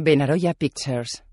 [0.00, 1.24] Benaroya Pictures.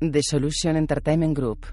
[0.00, 1.64] The Solution Entertainment Group.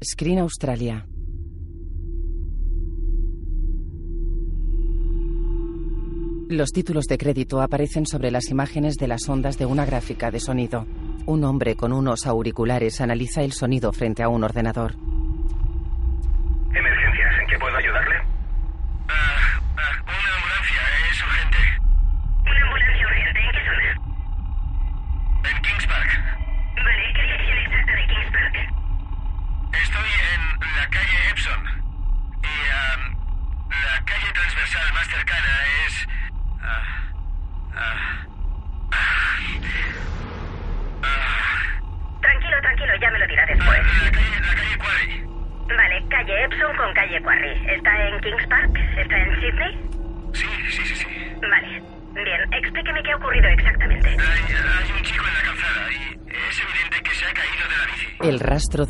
[0.00, 1.06] Screen Australia.
[6.48, 10.40] Los títulos de crédito aparecen sobre las imágenes de las ondas de una gráfica de
[10.40, 10.86] sonido.
[11.24, 14.94] Un hombre con unos auriculares analiza el sonido frente a un ordenador.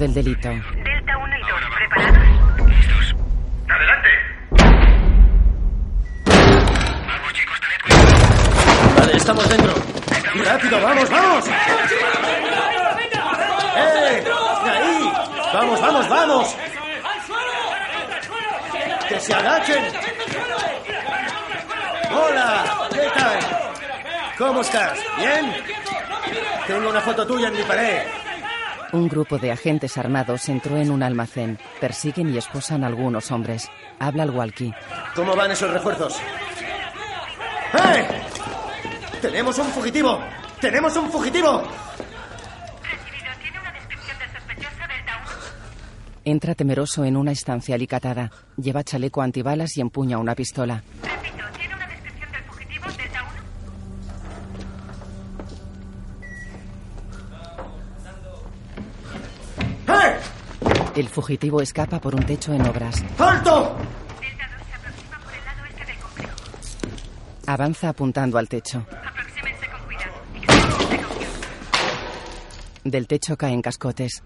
[0.04, 0.48] Del delito.
[0.50, 2.18] Delta 1 y 2, ¿preparados?
[2.68, 3.14] ¿Listos?
[3.70, 4.10] ¡Adelante!
[7.06, 8.98] Vamos, chicos, tened cuidado.
[8.98, 9.72] Vale, estamos dentro.
[10.44, 11.48] ¡Rápido, vamos, vamos!
[13.76, 14.24] ¡Eh!
[14.66, 15.12] ¡Ahí!
[15.54, 16.56] ¡Vamos, vamos, vamos!
[19.08, 19.84] ¡Que se agachen!
[22.12, 22.88] ¡Hola!
[22.92, 23.38] ¿Qué tal?
[24.36, 24.98] ¿Cómo estás?
[25.16, 25.54] ¿Bien?
[26.66, 28.02] Tengo una foto tuya en mi pared.
[28.94, 31.58] Un grupo de agentes armados entró en un almacén.
[31.80, 33.68] Persiguen y esposan a algunos hombres.
[33.98, 34.72] Habla al walkie.
[35.16, 36.16] ¿Cómo van esos refuerzos?
[37.74, 38.06] ¡Eh!
[39.20, 40.20] ¡Tenemos un fugitivo!
[40.60, 41.60] ¡Tenemos un fugitivo!
[42.84, 45.32] Recibido, tiene una descripción del sospechoso Delta 1.
[46.26, 48.30] Entra temeroso en una estancia alicatada.
[48.56, 50.84] Lleva chaleco antibalas y empuña una pistola.
[60.96, 63.02] El fugitivo escapa por un techo en obras.
[63.18, 63.76] ¡Alto!
[64.20, 66.36] Delta 2 se aproxima por el lado este del complejo.
[67.46, 68.86] Avanza apuntando al techo.
[69.04, 70.12] Aproxímense con cuidado.
[72.84, 74.22] Del techo caen cascotes.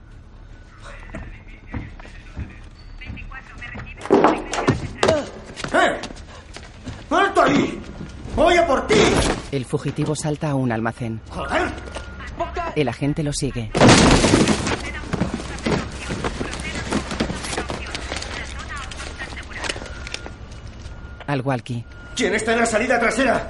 [2.98, 4.00] 24, ¿me recibe?
[5.72, 6.00] ¡Eh!
[7.10, 7.80] ¡Alto ahí!
[8.36, 8.94] ¡Voy a por ti!
[9.52, 11.20] El fugitivo salta a un almacén.
[11.30, 11.72] ¡Joder!
[12.76, 13.70] El agente lo sigue.
[21.28, 21.84] Al walkie.
[22.16, 23.48] ¿Quién está en la salida trasera?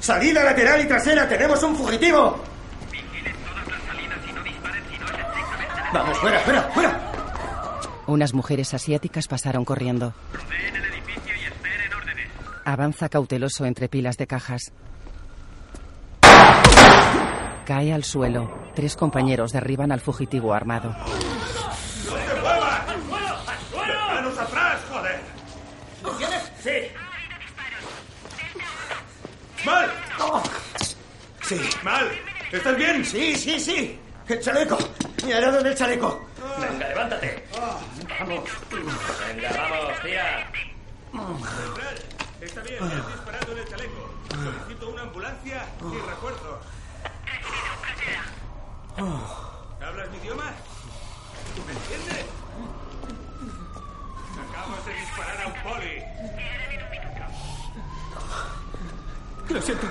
[0.00, 1.26] ¡Salida lateral y trasera!
[1.26, 2.38] ¡Tenemos un fugitivo!
[5.92, 7.00] Vamos, fuera, fuera, fuera.
[8.06, 10.12] Unas mujeres asiáticas pasaron corriendo.
[12.66, 14.72] Avanza cauteloso entre pilas de cajas.
[17.64, 18.70] Cae al suelo.
[18.74, 20.94] Tres compañeros derriban al fugitivo armado.
[23.74, 25.20] ¡Manos atrás, joder!
[26.62, 26.90] Sí.
[29.64, 29.90] ¡Mal!
[31.46, 31.60] Sí.
[31.84, 32.10] ¡Mal!
[32.50, 33.04] ¿Estás bien?
[33.04, 34.00] Sí, sí, sí.
[34.26, 34.76] El chaleco.
[35.24, 36.26] Me ha dado en el chaleco.
[36.58, 37.44] Venga, levántate.
[38.18, 38.50] Vamos.
[38.72, 40.50] Venga, vamos, tía.
[42.40, 44.10] Está bien, me has disparado en el chaleco.
[44.28, 46.58] Solicito una ambulancia y refuerzos.
[49.86, 50.52] ¿Hablas mi idioma?
[51.64, 52.26] ¿Me entiendes?
[54.50, 56.02] Acabas de disparar a un poli.
[59.48, 59.86] Lo siento.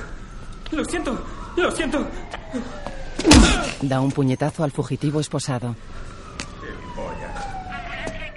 [0.71, 1.25] Lo siento.
[1.55, 2.05] Lo siento.
[3.81, 5.75] Da un puñetazo al fugitivo esposado.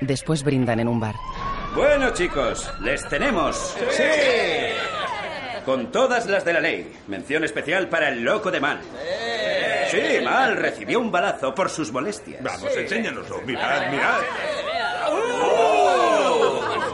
[0.00, 1.16] Después brindan en un bar.
[1.74, 3.76] Bueno, chicos, les tenemos.
[3.90, 4.02] Sí.
[5.64, 6.92] Con todas las de la ley.
[7.08, 8.80] Mención especial para el loco de Mal.
[9.90, 12.42] Sí, Mal recibió un balazo por sus molestias.
[12.42, 13.40] Vamos, enséñanoslo.
[13.42, 14.20] Mirad, mirad.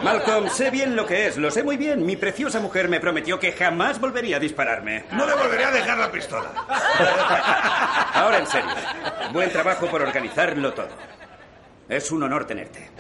[0.04, 2.04] Malcolm, sé bien lo que es, lo sé muy bien.
[2.04, 5.04] Mi preciosa mujer me prometió que jamás volvería a dispararme.
[5.12, 6.50] No le volveré a dejar la pistola.
[8.12, 8.68] Ahora en serio.
[9.32, 10.90] Buen trabajo por organizarlo todo.
[11.88, 12.90] Es un honor tenerte.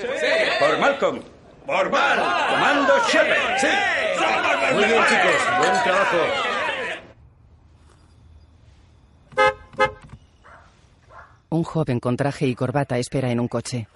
[0.58, 1.20] Por Malcolm.
[1.66, 2.18] ¡Por mal!
[2.50, 3.58] Comando Shepard.
[3.58, 3.66] Sí.
[4.72, 5.58] Muy bien, chicos.
[5.58, 6.16] Buen trabajo.
[11.50, 13.88] Un joven con traje y corbata espera en un coche.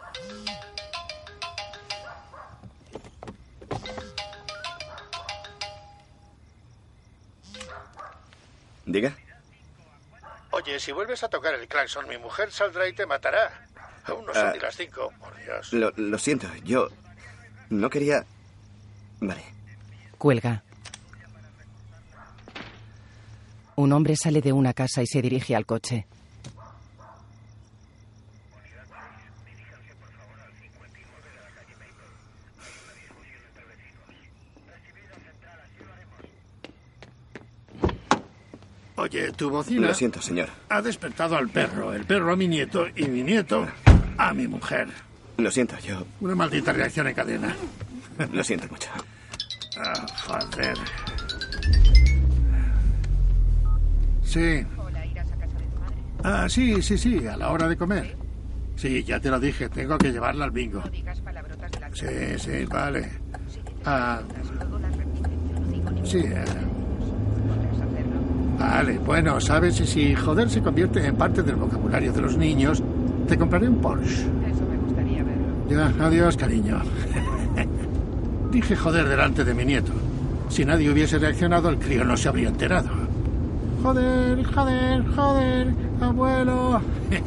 [8.88, 9.14] Diga.
[10.50, 13.66] Oye, si vuelves a tocar el claxon, mi mujer saldrá y te matará.
[14.04, 14.52] Aún no son Ah.
[14.54, 15.72] ni las cinco, por Dios.
[15.74, 16.88] Lo, lo siento, yo
[17.68, 18.24] no quería...
[19.20, 19.44] Vale.
[20.16, 20.62] Cuelga.
[23.76, 26.06] Un hombre sale de una casa y se dirige al coche.
[39.08, 40.48] Oye, tu bocina Lo siento, señor.
[40.68, 43.66] ha despertado al perro, el perro a mi nieto y mi nieto
[44.18, 44.88] a mi mujer.
[45.38, 46.04] Lo siento, yo...
[46.20, 47.54] Una maldita reacción en cadena.
[48.32, 48.88] Lo siento mucho.
[49.78, 50.76] Ah, joder.
[54.24, 54.66] Sí.
[56.24, 58.16] Ah, sí, sí, sí, a la hora de comer.
[58.76, 60.82] Sí, ya te lo dije, tengo que llevarla al bingo.
[61.94, 62.06] Sí,
[62.38, 63.08] sí, vale.
[63.84, 64.20] Ah,
[66.04, 66.18] sí.
[66.18, 66.44] eh.
[68.58, 72.82] Vale, bueno, sabes, y si joder se convierte en parte del vocabulario de los niños,
[73.28, 74.26] te compraré un Porsche.
[75.68, 76.80] Ya, adiós, cariño.
[78.50, 79.92] Dije joder delante de mi nieto.
[80.48, 82.88] Si nadie hubiese reaccionado, el crío no se habría enterado.
[83.82, 86.80] Joder, joder, joder, abuelo.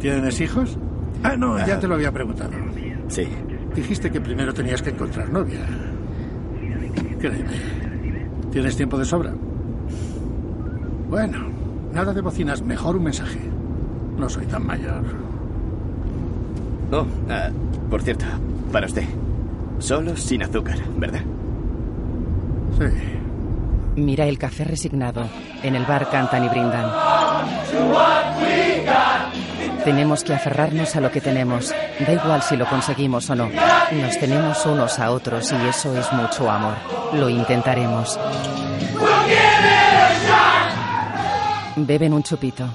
[0.00, 0.76] ¿Tienes hijos?
[1.22, 2.50] Ah, no, ya te lo había preguntado.
[3.08, 3.28] Sí.
[3.74, 5.60] Dijiste que primero tenías que encontrar novia.
[7.20, 7.81] Créeme.
[8.52, 9.32] ¿Tienes tiempo de sobra?
[11.08, 11.38] Bueno,
[11.92, 13.40] nada de bocinas, mejor un mensaje.
[14.18, 15.02] No soy tan mayor.
[16.92, 17.06] Oh,
[17.88, 18.26] por cierto,
[18.70, 19.04] para usted.
[19.78, 21.22] Solo sin azúcar, ¿verdad?
[22.78, 22.84] Sí.
[23.96, 25.24] Mira el café resignado.
[25.62, 26.86] En el bar cantan y brindan.
[29.84, 31.74] Tenemos que aferrarnos a lo que tenemos.
[31.98, 33.50] Da igual si lo conseguimos o no.
[33.90, 36.76] Nos tenemos unos a otros y eso es mucho amor.
[37.12, 38.18] Lo intentaremos.
[41.76, 42.68] Beben un chupito.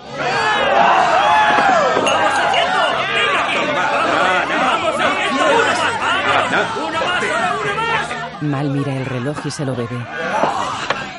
[8.42, 9.98] Mal mira el reloj y se lo bebe.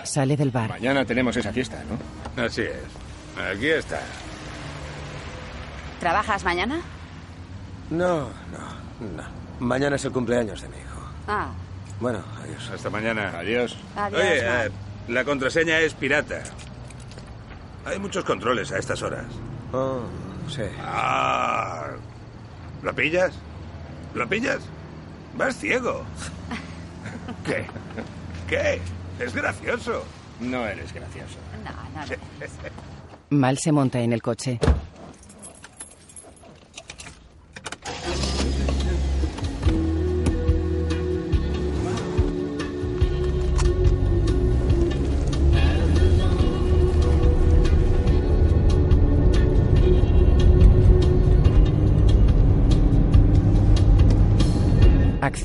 [0.05, 0.70] Sale del bar.
[0.70, 2.43] Mañana tenemos esa fiesta, ¿no?
[2.43, 2.76] Así es.
[3.52, 4.00] Aquí está.
[6.00, 6.81] ¿Trabajas mañana?
[7.91, 9.23] No, no, no.
[9.61, 11.00] Mañana es el cumpleaños de mi hijo.
[11.27, 11.49] Ah,
[12.00, 12.71] Bueno, adiós.
[12.73, 13.37] Hasta mañana.
[13.39, 13.77] Adiós.
[13.97, 14.21] adiós.
[14.21, 14.71] Oye, eh,
[15.09, 16.43] la contraseña es pirata.
[17.85, 19.25] Hay muchos controles a estas horas.
[19.73, 20.03] Oh,
[20.49, 20.62] sí.
[20.85, 21.89] Ah,
[22.83, 23.33] ¿Lo pillas?
[24.15, 24.61] ¿Lo pillas?
[25.37, 26.05] Vas ciego.
[27.45, 27.67] ¿Qué?
[28.49, 28.81] ¿Qué?
[29.19, 30.05] Es gracioso.
[30.41, 31.39] No eres gracioso.
[31.65, 32.17] No, no, no.
[33.37, 34.61] Mal se monta en el coche.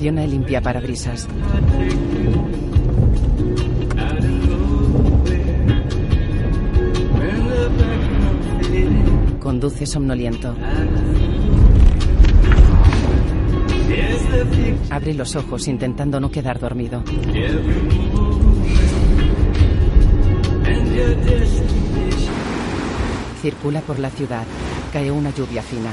[0.04, 1.30] Acciona el limpiaparabrisas.
[9.40, 10.58] Conduce somnoliento.
[14.90, 17.02] Abre los ojos intentando no quedar dormido.
[23.42, 24.44] Circula por la ciudad.
[24.92, 25.92] Cae una lluvia fina.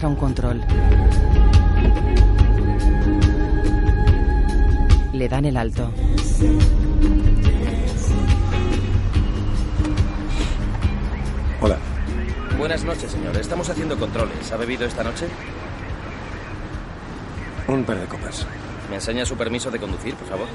[0.00, 0.60] Encuentra un control.
[5.12, 5.90] Le dan el alto.
[11.60, 11.76] Hola.
[12.56, 13.36] Buenas noches, señor.
[13.36, 14.50] Estamos haciendo controles.
[14.52, 15.26] ¿Ha bebido esta noche?
[17.68, 18.46] Un par de copas.
[18.88, 20.46] ¿Me enseña su permiso de conducir, por favor?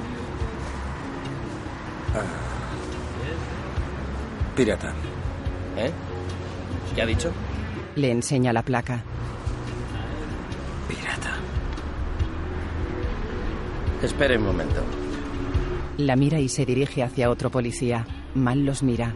[4.55, 4.93] Pirata.
[5.77, 5.91] ¿Eh?
[6.95, 7.31] ¿Qué ha dicho?
[7.95, 9.03] Le enseña la placa.
[10.87, 11.39] Pirata.
[14.01, 14.81] Espere un momento.
[15.97, 18.05] La mira y se dirige hacia otro policía.
[18.33, 19.13] Mal los mira.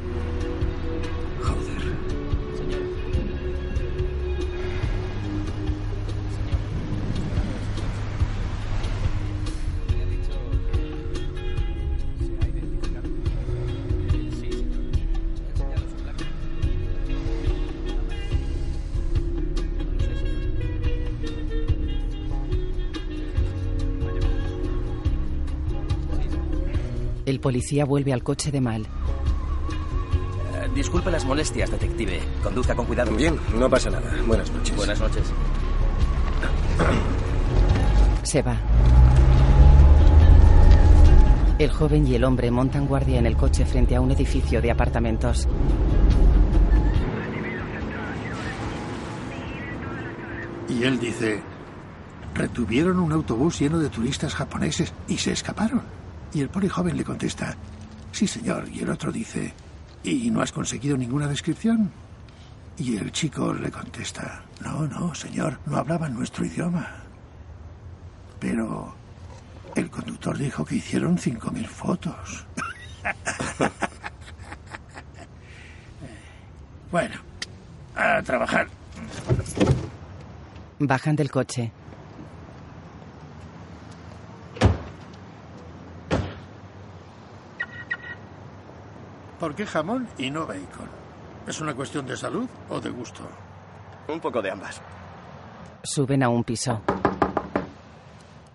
[27.39, 28.81] El policía vuelve al coche de Mal.
[28.81, 28.87] Eh,
[30.75, 32.19] disculpe las molestias, detective.
[32.43, 33.15] Conduzca con cuidado.
[33.15, 34.13] Bien, no pasa nada.
[34.27, 34.75] Buenas noches.
[34.75, 35.23] Buenas noches.
[38.23, 38.57] Se va.
[41.59, 44.71] El joven y el hombre montan guardia en el coche frente a un edificio de
[44.71, 45.47] apartamentos.
[50.67, 51.41] Y él dice,
[52.33, 55.98] retuvieron un autobús lleno de turistas japoneses y se escaparon.
[56.33, 57.55] Y el poli joven le contesta,
[58.11, 58.67] sí señor.
[58.69, 59.53] Y el otro dice,
[60.03, 61.91] ¿y no has conseguido ninguna descripción?
[62.77, 66.87] Y el chico le contesta, no, no, señor, no hablaban nuestro idioma.
[68.39, 68.95] Pero
[69.75, 72.45] el conductor dijo que hicieron 5.000 fotos.
[76.91, 77.15] bueno,
[77.95, 78.67] a trabajar.
[80.79, 81.71] Bajan del coche.
[89.49, 90.87] ¿Por qué jamón y no bacon?
[91.47, 93.27] ¿Es una cuestión de salud o de gusto?
[94.07, 94.79] Un poco de ambas.
[95.81, 96.83] Suben a un piso.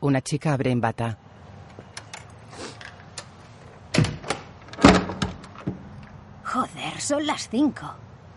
[0.02, 1.18] Una chica abre en bata.
[6.44, 7.92] Joder, son las cinco.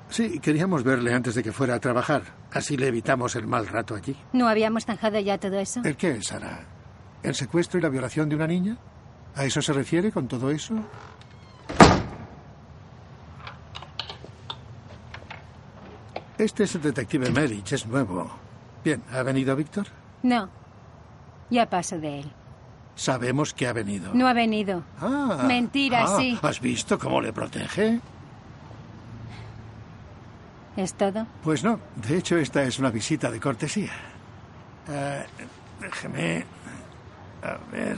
[0.09, 2.23] Sí, queríamos verle antes de que fuera a trabajar.
[2.51, 4.17] Así le evitamos el mal rato allí.
[4.33, 5.81] ¿No habíamos zanjado ya todo eso?
[5.83, 6.65] ¿El qué, Sara?
[7.21, 8.79] ¿El secuestro y la violación de una niña?
[9.35, 10.73] ¿A eso se refiere con todo eso?
[16.37, 18.29] Este es el detective Merich, es nuevo.
[18.83, 19.87] Bien, ¿ha venido Víctor?
[20.23, 20.49] No.
[21.49, 22.31] Ya paso de él.
[22.95, 24.13] Sabemos que ha venido.
[24.13, 24.83] No ha venido.
[24.99, 25.45] Ah.
[25.47, 26.37] Mentira, ah, sí.
[26.41, 27.99] ¿Has visto cómo le protege?
[30.75, 31.25] ¿Es todo?
[31.43, 31.79] Pues no.
[31.95, 33.91] De hecho, esta es una visita de cortesía.
[34.89, 35.25] Eh,
[35.81, 36.45] déjeme.
[37.41, 37.97] A ver.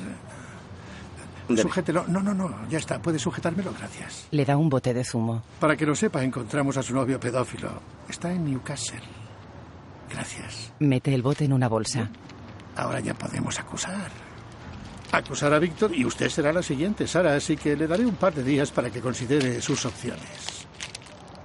[1.50, 1.62] Deme.
[1.62, 2.06] Sujételo.
[2.08, 2.68] No, no, no.
[2.70, 3.02] Ya está.
[3.02, 3.74] Puede sujetármelo.
[3.78, 4.28] Gracias.
[4.32, 5.44] Le da un bote de zumo.
[5.60, 7.70] Para que lo sepa, encontramos a su novio pedófilo.
[8.08, 9.02] Está en Newcastle.
[10.10, 10.74] Gracias.
[10.80, 12.10] Mete el bote en una bolsa.
[12.76, 14.10] Ahora ya podemos acusar.
[15.12, 18.34] Acusar a Víctor y usted será la siguiente, Sara, así que le daré un par
[18.34, 20.68] de días para que considere sus opciones.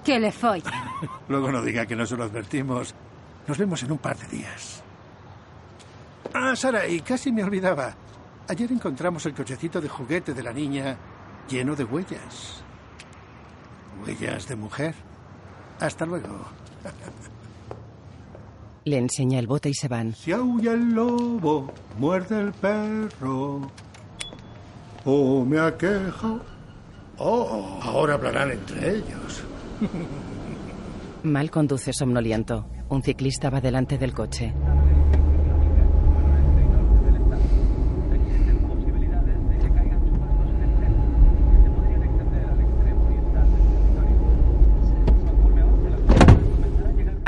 [0.05, 0.65] Que le folle.
[1.29, 2.95] Luego no diga que no se lo advertimos.
[3.47, 4.83] Nos vemos en un par de días.
[6.35, 7.95] Ah, Sara, y casi me olvidaba.
[8.49, 10.97] Ayer encontramos el cochecito de juguete de la niña
[11.49, 12.63] lleno de huellas.
[14.05, 14.95] Huellas de mujer.
[15.81, 16.45] Hasta luego.
[18.85, 20.15] Le enseña el bote y se van.
[20.15, 23.71] Si aúlla el lobo, muerde el perro.
[25.07, 26.39] Oh, me aqueja.
[27.17, 29.43] Oh, ahora hablarán entre ellos.
[31.23, 32.69] Mal conduce somnoliento.
[32.91, 34.53] Un ciclista va delante del coche.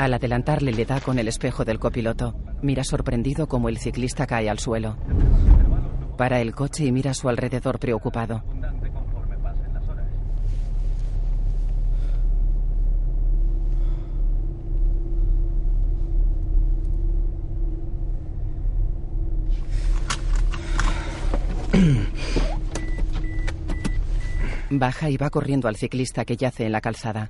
[0.07, 2.33] Al adelantarle le da con el espejo del copiloto.
[2.61, 4.95] Mira sorprendido como el ciclista cae al suelo.
[6.15, 8.41] Para el coche y mira a su alrededor preocupado.
[24.69, 27.29] Baja y va corriendo al ciclista que yace en la calzada.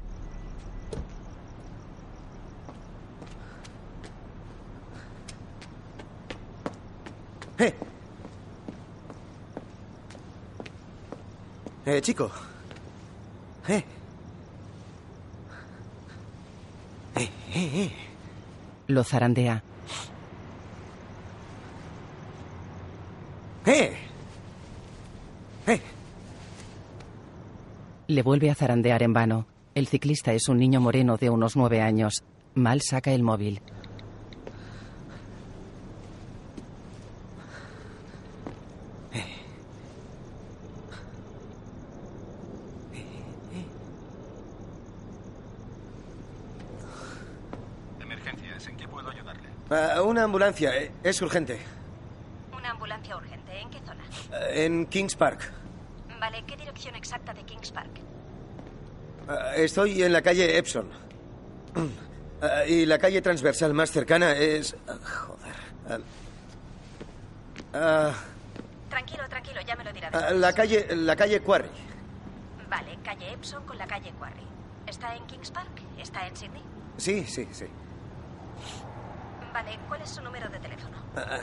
[11.98, 12.30] ¡Eh, chico!
[13.68, 13.84] ¡Eh!
[17.16, 17.92] ¡Eh, eh, eh!
[18.86, 19.64] Lo zarandea.
[23.66, 23.98] ¡Eh!
[25.66, 25.82] ¡Eh!
[28.10, 29.48] Le vuelve a zarandear en vano.
[29.74, 32.24] El ciclista es un niño moreno de unos nueve años.
[32.54, 33.60] Mal saca el móvil.
[48.00, 49.50] Emergencias, ¿en qué puedo ayudarle?
[49.70, 51.58] Ah, una ambulancia, eh, es urgente.
[52.56, 53.60] Una ambulancia urgente.
[53.60, 54.04] ¿En qué zona?
[54.34, 55.52] Eh, en Kings Park.
[56.20, 57.90] Vale, ¿qué dirección exacta de Kings Park?
[59.28, 60.90] Ah, estoy en la calle Epson.
[62.68, 64.76] Y la calle transversal más cercana es...
[64.88, 66.02] ah, joder.
[67.74, 68.12] Ah,
[68.92, 70.10] Tranquilo, tranquilo, ya me lo dirá.
[70.14, 70.86] ah, la calle...
[70.98, 71.70] La calle Quarry.
[72.70, 74.44] Vale, calle Epson con la calle Quarry.
[74.86, 75.82] ¿Está en Kings Park?
[75.98, 76.62] ¿Está en Sydney?
[76.98, 77.66] Sí, sí, sí.
[79.68, 80.96] Vale, ¿cuál es su número de teléfono?
[81.16, 81.42] Ah, ah.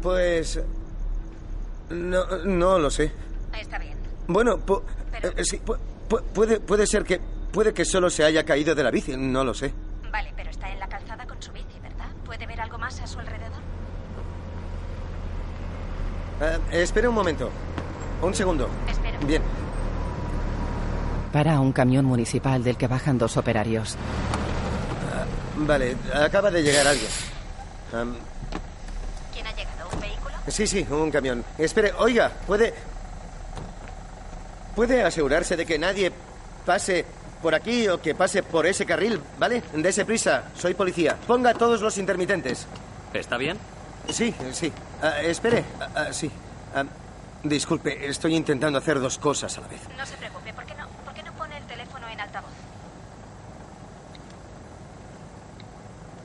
[0.00, 0.58] Pues...
[1.90, 3.12] No, no lo sé.
[3.58, 3.96] Está bien.
[4.26, 4.82] Bueno, pu-
[5.22, 5.78] eh, sí, pu-
[6.34, 7.20] puede, puede ser que...
[7.52, 9.72] Puede que solo se haya caído de la bici, no lo sé.
[10.12, 12.06] Vale, pero está en la calzada con su bici, ¿verdad?
[12.24, 13.60] ¿Puede ver algo más a su alrededor?
[16.40, 17.50] Ah, espere un momento.
[18.20, 18.68] Un segundo.
[18.88, 19.18] Espero.
[19.26, 19.42] Bien.
[21.32, 23.96] Para un camión municipal del que bajan dos operarios.
[25.58, 27.10] Vale, acaba de llegar alguien.
[27.94, 28.14] Am,
[29.32, 29.88] ¿Quién ha llegado?
[29.94, 30.35] ¿Un vehículo?
[30.48, 31.44] Sí, sí, un camión.
[31.58, 32.74] Espere, oiga, ¿puede...
[34.74, 36.12] ¿Puede asegurarse de que nadie
[36.66, 37.04] pase
[37.40, 39.62] por aquí o que pase por ese carril, ¿vale?
[39.72, 41.16] Dese prisa, soy policía.
[41.26, 42.66] Ponga todos los intermitentes.
[43.14, 43.56] ¿Está bien?
[44.10, 44.70] Sí, sí.
[45.02, 46.30] Ah, espere, Ah, ah, sí.
[47.42, 49.80] Disculpe, estoy intentando hacer dos cosas a la vez.
[49.96, 52.50] No se preocupe, ¿por qué no, por qué no pone el teléfono en altavoz?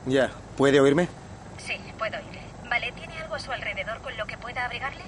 [0.06, 1.08] Ya, ¿puede oírme?
[1.64, 2.40] Sí, puedo oírle.
[2.68, 5.02] Vale, ¿tiene algo a su alrededor con lo que pueda abrigarle?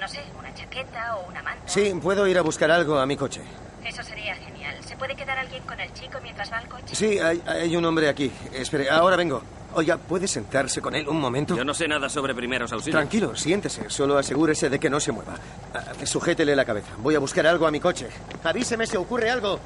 [0.00, 1.62] No sé, una chaqueta o una manta.
[1.66, 3.42] Sí, puedo ir a buscar algo a mi coche.
[3.84, 4.76] Eso sería genial.
[4.82, 6.94] ¿Se puede quedar alguien con el chico mientras va al coche?
[6.94, 8.32] Sí, hay, hay un hombre aquí.
[8.52, 9.42] Espere, ahora vengo.
[9.74, 11.54] Oiga, ¿puede sentarse con él un momento?
[11.56, 12.98] Yo no sé nada sobre primeros auxilios.
[12.98, 13.88] Tranquilo, siéntese.
[13.88, 15.34] Solo asegúrese de que no se mueva.
[15.74, 16.92] Ah, Sujétele la cabeza.
[16.98, 18.08] Voy a buscar algo a mi coche.
[18.42, 19.60] Avíseme si ocurre algo.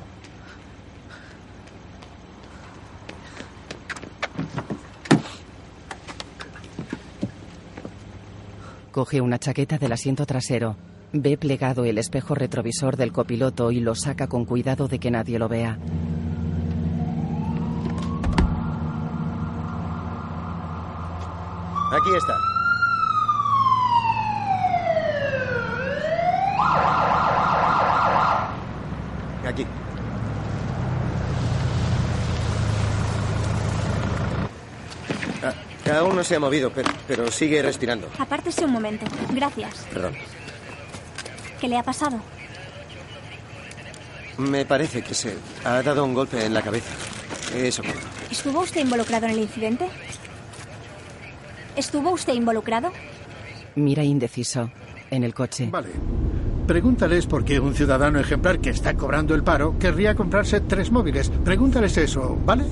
[8.95, 10.77] Coge una chaqueta del asiento trasero.
[11.13, 15.37] Ve plegado el espejo retrovisor del copiloto y lo saca con cuidado de que nadie
[15.37, 15.81] lo vea.
[21.91, 22.39] Aquí está.
[29.49, 29.67] Aquí.
[35.91, 38.09] Aún no se ha movido, pero, pero sigue respirando.
[38.19, 39.07] Apártese un momento.
[39.33, 39.87] Gracias.
[39.93, 40.15] Perdón.
[41.61, 42.19] ¿Qué le ha pasado?
[44.39, 46.93] Me parece que se ha dado un golpe en la cabeza.
[47.55, 47.95] Eso creo.
[48.31, 49.89] ¿Estuvo usted involucrado en el incidente?
[51.77, 52.91] ¿Estuvo usted involucrado?
[53.77, 54.71] Mira indeciso.
[55.11, 55.69] En el coche.
[55.71, 55.91] Vale.
[56.67, 61.31] Pregúntales por qué un ciudadano ejemplar que está cobrando el paro querría comprarse tres móviles.
[61.45, 62.65] Pregúntales eso, ¿vale?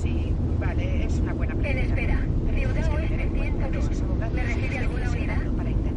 [0.59, 1.81] Vale, es una buena pregunta.
[1.85, 2.19] espera.
[2.53, 4.33] Ciudad Oeste 102.
[4.33, 5.37] ¿Le recibe alguna unidad?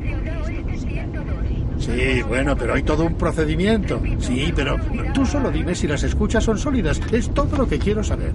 [0.02, 1.75] Ciudad Oeste 102.
[1.86, 4.00] Sí, bueno, pero hay todo un procedimiento.
[4.18, 4.76] Sí, pero
[5.14, 7.00] tú solo dime si las escuchas son sólidas.
[7.12, 8.32] Es todo lo que quiero saber.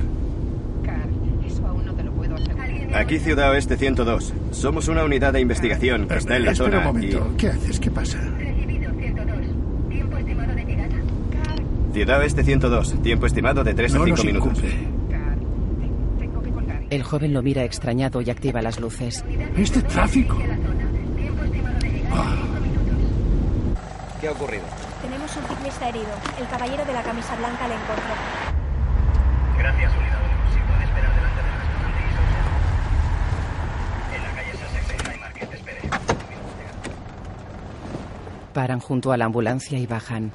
[1.46, 2.96] Eso aún no te lo puedo asegurar.
[2.96, 4.34] Aquí Ciudad Oeste 102.
[4.52, 7.34] Somos una unidad de investigación que está en la Espera zona un momento.
[7.38, 7.80] ¿Qué haces?
[7.80, 8.20] ¿Qué pasa?
[8.38, 9.38] Recibido 102.
[9.90, 10.96] Tiempo estimado de llegada.
[11.94, 13.02] Ciudad Oeste 102.
[13.04, 14.64] Tiempo estimado de 3 a No 5 nos minutos.
[16.90, 19.24] El joven lo mira extrañado y activa las luces.
[19.58, 20.38] ¿Este tráfico?
[24.22, 24.64] ¿Qué ha ocurrido?
[25.02, 26.14] Tenemos un ciclista herido.
[26.40, 28.14] El caballero de la camisa blanca le encontró.
[29.58, 30.54] Gracias, unidad 1.
[30.54, 32.38] Si puede esperar delante del restaurante Isosa.
[34.16, 35.54] En la calle Sussex en Haymarket.
[35.54, 35.90] Espere.
[38.54, 40.32] Paran junto a la ambulancia y bajan.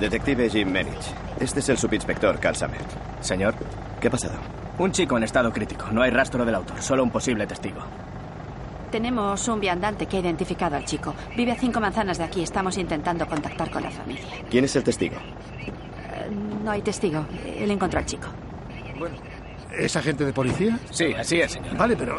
[0.00, 1.29] Detective Jim Menich.
[1.40, 2.56] Este es el subinspector Carl.
[3.20, 3.54] Señor.
[4.00, 4.34] ¿Qué ha pasado?
[4.78, 5.86] Un chico en estado crítico.
[5.90, 7.80] No hay rastro del autor, solo un posible testigo.
[8.90, 11.14] Tenemos un viandante que ha identificado al chico.
[11.36, 12.42] Vive a cinco manzanas de aquí.
[12.42, 14.24] Estamos intentando contactar con la familia.
[14.50, 15.16] ¿Quién es el testigo?
[15.16, 16.30] Eh,
[16.64, 17.24] No hay testigo.
[17.56, 18.26] Él encontró al chico.
[19.78, 20.78] ¿Es agente de policía?
[20.90, 21.76] Sí, así es, señor.
[21.76, 22.18] Vale, pero...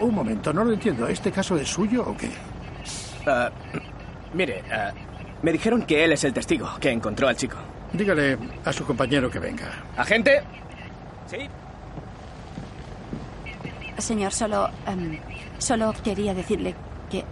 [0.00, 1.06] Un momento, no lo entiendo.
[1.06, 2.30] ¿Este caso es suyo o qué?
[3.26, 3.50] Ah,
[4.34, 4.90] mire, ah,
[5.42, 7.56] me dijeron que él es el testigo que encontró al chico.
[7.92, 9.66] Dígale a su compañero que venga.
[9.96, 10.42] ¿Agente?
[11.26, 11.38] Sí.
[13.98, 14.70] Señor, solo.
[14.86, 15.18] em,
[15.58, 16.74] solo quería decirle
[17.10, 17.24] que.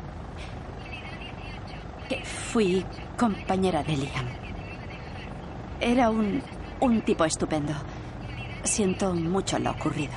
[2.08, 2.84] que fui
[3.16, 4.26] compañera de Liam.
[5.80, 6.42] Era un.
[6.80, 7.72] un tipo estupendo.
[8.64, 10.14] Siento mucho lo ocurrido.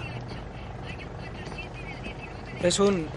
[2.61, 3.07] Es un.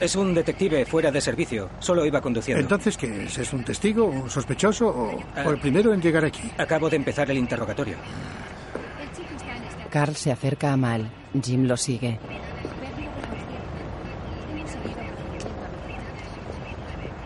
[0.00, 1.68] Es un detective fuera de servicio.
[1.78, 2.62] Solo iba conduciendo.
[2.62, 3.36] Entonces, ¿qué es?
[3.36, 5.44] ¿Es un testigo, un sospechoso o, Ah.
[5.46, 6.50] o el primero en llegar aquí?
[6.56, 7.96] Acabo de empezar el interrogatorio.
[7.96, 11.10] El chico está en estado Carl se acerca a Mal.
[11.42, 12.18] Jim lo sigue.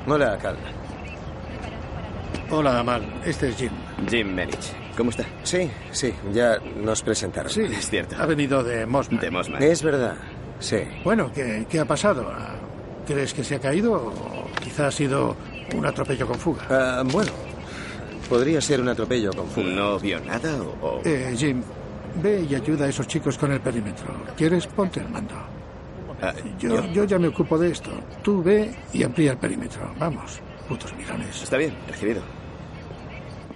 [0.07, 0.57] Hola, Carl.
[2.51, 3.03] Hola, Mal.
[3.25, 3.71] Este es Jim.
[4.09, 4.73] Jim Merich.
[4.97, 5.25] ¿Cómo está?
[5.43, 7.51] Sí, sí, ya nos presentaron.
[7.51, 8.17] Sí, Es cierto.
[8.19, 9.21] Ha venido de Mosman.
[9.21, 9.63] De Mosman.
[9.63, 10.15] Es verdad,
[10.61, 10.79] sí.
[11.03, 12.31] Bueno, ¿qué, qué ha pasado?
[12.33, 12.55] Ah,
[13.07, 15.37] ¿Crees que se ha caído o quizá ha sido
[15.77, 16.62] un atropello con fuga?
[16.71, 17.31] Ah, bueno,
[18.29, 19.69] podría ser un atropello con fuga.
[19.69, 21.01] ¿No vio nada o...?
[21.05, 21.62] Eh, Jim,
[22.23, 24.07] ve y ayuda a esos chicos con el perímetro.
[24.37, 24.67] ¿Quieres?
[24.67, 25.35] Ponte el mando.
[26.23, 27.90] Ah, Yo, yo ya me ocupo de esto.
[28.23, 29.93] Tú ve y amplía el perímetro.
[29.99, 31.43] Vamos, putos mirones.
[31.43, 32.23] Está bien, recibido.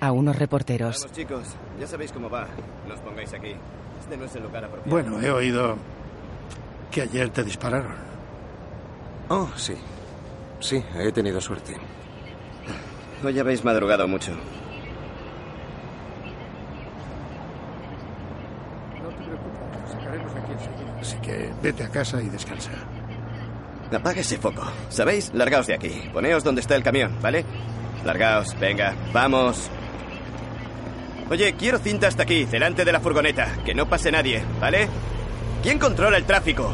[0.01, 1.01] A unos reporteros.
[1.01, 1.43] Vamos, chicos.
[1.81, 2.47] Ya sabéis cómo va.
[2.87, 3.55] No os pongáis aquí.
[4.01, 4.91] Este no es el lugar apropiado.
[4.91, 5.77] Bueno, he oído
[6.91, 7.95] que ayer te dispararon.
[9.29, 9.75] Oh, sí.
[10.61, 11.77] Sí, he tenido suerte.
[13.25, 14.33] Hoy habéis madrugado mucho.
[19.03, 20.99] No te preocupes, nos sacaremos de aquí enseguida.
[21.01, 22.71] Así que vete a casa y descansa.
[23.93, 24.63] Apaga ese foco.
[24.89, 25.33] ¿Sabéis?
[25.35, 26.11] Largaos de aquí.
[26.13, 27.45] Poneos donde está el camión, ¿vale?
[28.05, 29.71] Largaos, venga, vamos.
[31.31, 33.59] Oye, quiero cinta hasta aquí, delante de la furgoneta.
[33.65, 34.89] Que no pase nadie, ¿vale?
[35.63, 36.73] ¿Quién controla el tráfico?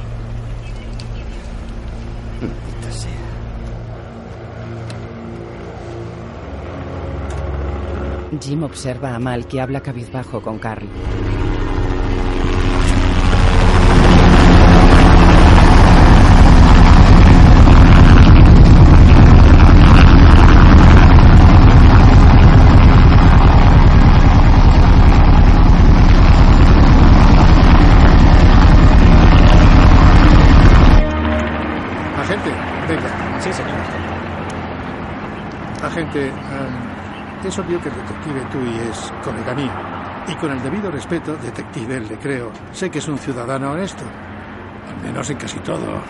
[2.91, 3.11] Sea.
[8.41, 10.89] Jim observa a Mal que habla cabizbajo con Carl.
[36.14, 39.72] Agente, am, es obvio que el detective Tui es colega mío.
[40.29, 44.05] Y con el debido respeto, detective, le creo, sé que es un ciudadano honesto.
[44.88, 46.00] Al menos en casi todo.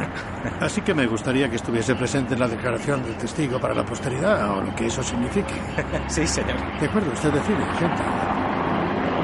[0.60, 4.50] Así que me gustaría que estuviese presente en la declaración del testigo para la posteridad,
[4.50, 5.54] o lo que eso signifique.
[6.08, 6.56] Sí, señor.
[6.78, 8.02] De acuerdo, usted decide, agente.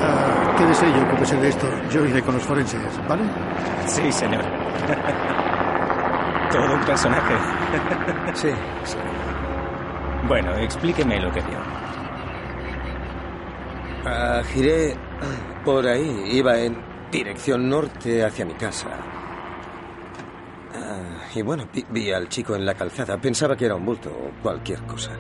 [0.03, 1.67] Ah, quédese y ocúpese de esto.
[1.91, 3.25] Yo iré con los forenses, ¿vale?
[3.87, 4.43] Sí, señor.
[6.51, 7.35] Todo un personaje.
[8.35, 8.49] Sí,
[8.85, 8.97] sí.
[10.29, 11.59] Bueno, explíqueme lo que vio.
[14.05, 14.95] Ah, giré
[15.65, 16.31] por ahí.
[16.33, 16.77] Iba en
[17.11, 18.89] dirección norte hacia mi casa.
[20.75, 23.19] Ah, y bueno, vi, al chico en la calzada.
[23.19, 25.13] Pensaba que era un bulto o cualquier cosa.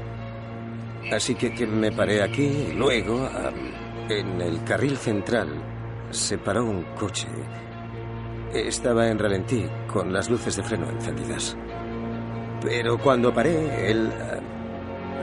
[1.12, 3.28] Así que, me paré aquí luego,
[4.08, 5.48] en el carril central,
[6.10, 7.26] se paró un coche.
[8.52, 11.56] Estaba en ralentí, con las luces de freno encendidas.
[12.62, 14.39] Pero cuando paré, él ah,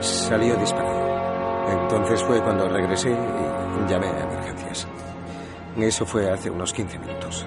[0.00, 1.08] salió disparado.
[1.82, 4.88] Entonces fue cuando regresé y llamé a emergencias.
[5.76, 7.46] Eso fue hace unos 15 minutos.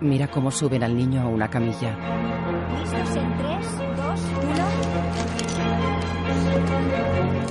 [0.00, 1.96] Mira cómo suben al niño a una camilla.
[2.78, 3.66] ¿Listos en 3,
[3.96, 4.94] 2, 1?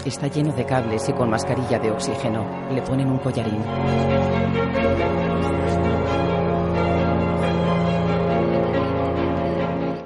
[0.06, 2.70] Está lleno de cables y con mascarilla de oxígeno.
[2.72, 3.64] Le ponen un collarín.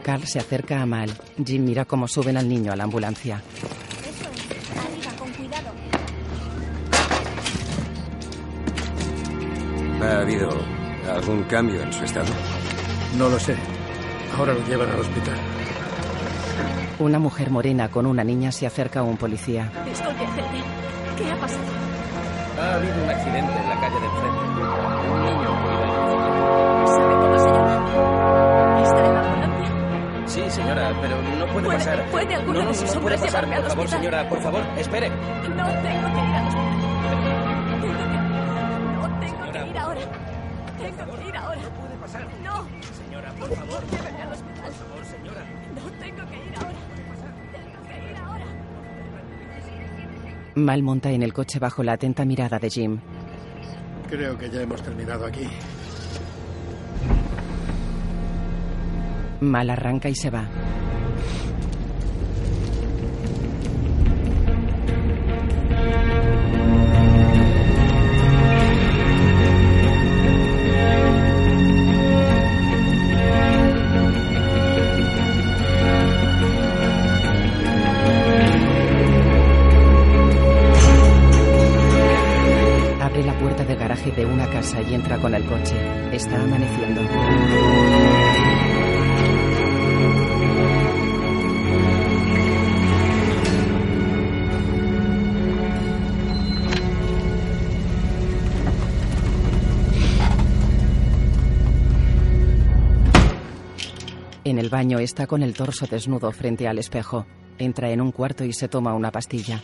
[0.04, 1.10] Carl se acerca a Mal.
[1.44, 3.42] Jim mira cómo suben al niño a la ambulancia.
[10.28, 10.50] Habido
[11.14, 12.28] algún cambio en su estado?
[13.18, 13.56] No lo sé.
[14.38, 15.36] Ahora lo llevan al hospital.
[17.00, 19.72] Una mujer morena con una niña se acerca a un policía.
[19.86, 20.64] Disculpe, agente.
[21.18, 21.64] ¿Qué ha pasado?
[22.60, 24.40] Ha habido un accidente en la calle de enfrente.
[25.14, 28.82] Un niño que iba en ¿Sabe cómo se llama?
[28.84, 30.26] ¿Está en la ambulancia?
[30.28, 32.06] Sí, señora, pero no puede, ¿Puede- pasar.
[32.12, 34.30] puede alguno no, no, de sus no puede hombres pasar, llevarme al por favor, señora,
[34.30, 35.10] por favor, espere.
[35.10, 36.97] No tengo que ir al hospital.
[50.58, 53.00] Mal monta en el coche bajo la atenta mirada de Jim.
[54.10, 55.48] Creo que ya hemos terminado aquí.
[59.40, 60.50] Mal arranca y se va.
[84.48, 85.76] casa y entra con el coche.
[86.12, 87.02] Está amaneciendo.
[104.48, 107.26] En el baño está con el torso desnudo frente al espejo.
[107.58, 109.62] Entra en un cuarto y se toma una pastilla.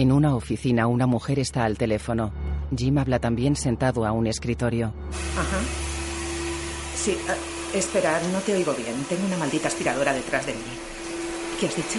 [0.00, 2.32] En una oficina, una mujer está al teléfono.
[2.74, 4.94] Jim habla también sentado a un escritorio.
[5.36, 5.60] Ajá.
[6.96, 7.34] Sí, ah,
[7.74, 8.94] espera, no te oigo bien.
[9.10, 10.60] Tengo una maldita aspiradora detrás de mí.
[11.60, 11.98] ¿Qué has dicho?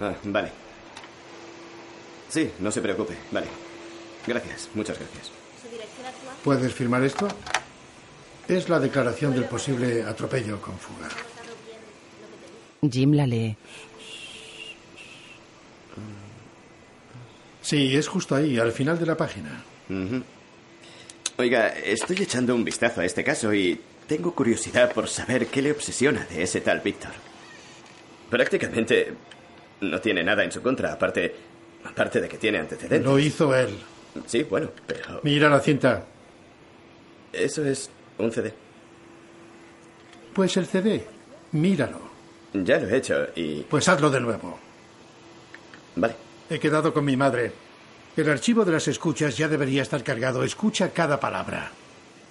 [0.00, 0.50] Ah, vale.
[2.30, 3.18] Sí, no se preocupe.
[3.30, 3.48] Vale.
[4.26, 5.30] Gracias, muchas gracias.
[6.42, 7.28] ¿Puedes firmar esto?
[8.48, 11.10] Es la declaración del posible atropello con fuga.
[12.90, 13.58] Jim la lee.
[17.62, 19.62] Sí, es justo ahí, al final de la página.
[21.38, 25.70] Oiga, estoy echando un vistazo a este caso y tengo curiosidad por saber qué le
[25.72, 27.12] obsesiona de ese tal Víctor.
[28.28, 29.12] Prácticamente
[29.80, 31.34] no tiene nada en su contra, aparte,
[31.84, 33.04] aparte de que tiene antecedentes.
[33.04, 33.78] Lo hizo él.
[34.26, 36.04] Sí, bueno, pero Mira la cinta.
[37.32, 38.52] eso es un CD.
[40.34, 41.04] Pues el CD.
[41.52, 42.00] Míralo.
[42.54, 43.62] Ya lo he hecho y...
[43.62, 44.58] Pues hazlo de nuevo.
[45.96, 46.14] Vale.
[46.52, 47.50] He quedado con mi madre.
[48.14, 50.44] El archivo de las escuchas ya debería estar cargado.
[50.44, 51.70] Escucha cada palabra.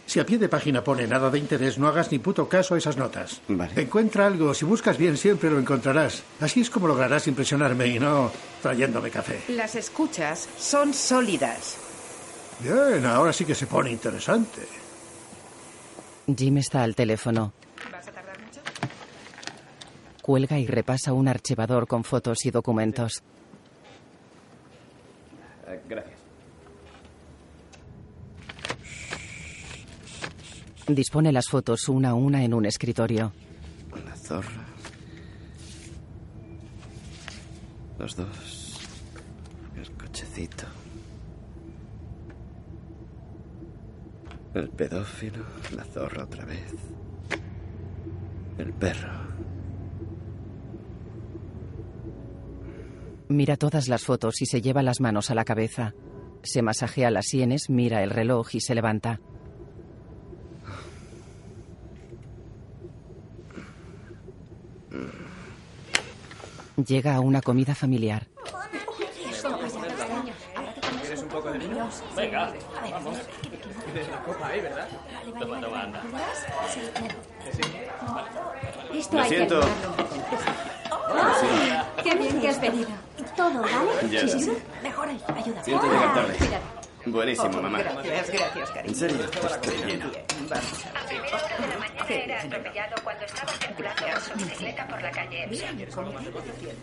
[0.05, 2.77] Si a pie de página pone nada de interés, no hagas ni puto caso a
[2.77, 3.41] esas notas.
[3.47, 3.81] Vale.
[3.81, 4.53] Encuentra algo.
[4.53, 6.21] Si buscas bien, siempre lo encontrarás.
[6.39, 8.31] Así es como lograrás impresionarme y no
[8.61, 9.41] trayéndome café.
[9.47, 11.77] Las escuchas son sólidas.
[12.59, 14.61] Bien, ahora sí que se pone interesante.
[16.37, 17.53] Jim está al teléfono.
[17.91, 18.61] ¿Vas a tardar mucho?
[20.21, 23.23] Cuelga y repasa un archivador con fotos y documentos.
[25.71, 26.19] Eh, Gracias.
[30.87, 33.31] Dispone las fotos una a una en un escritorio.
[34.05, 34.65] La zorra.
[37.97, 38.79] Los dos.
[39.77, 40.65] El cochecito.
[44.53, 45.45] El pedófilo.
[45.75, 46.73] La zorra otra vez.
[48.57, 49.11] El perro.
[53.31, 55.93] Mira todas las fotos y se lleva las manos a la cabeza.
[56.43, 59.21] Se masajea las sienes, mira el reloj y se levanta.
[66.85, 68.27] Llega a una comida familiar.
[71.01, 71.89] ¿Quieres un poco de vino?
[72.17, 72.53] Venga,
[72.91, 73.17] vamos.
[73.85, 74.89] Tienes la copa ahí, ¿verdad?
[75.39, 76.03] Toma, toma, anda.
[78.93, 79.61] Esto Lo hay que siento.
[82.03, 83.10] ¡Qué bien que has venido!
[83.35, 84.09] ¿Todo vale?
[84.09, 84.57] Ya sí, sí.
[84.83, 85.21] Mejor ahí.
[85.35, 85.63] Ayuda.
[85.63, 86.35] Siento llegar tarde.
[86.39, 86.59] Mira.
[87.05, 87.79] Buenísimo, mamá.
[87.81, 88.93] Gracias, gracias, cariño.
[88.93, 90.11] En serio, estoy lleno.
[90.49, 90.85] Vamos.
[90.85, 95.01] A primera hora de la mañana era atropellado cuando estaba circulando con su bicicleta por
[95.01, 96.13] la calle Epsom.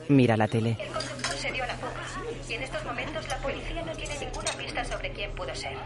[0.09, 0.77] Mira la tele.
[0.81, 2.03] El conductor se dio a la fuga
[2.48, 5.77] y en estos momentos la policía no tiene ninguna pista sobre quién pudo ser.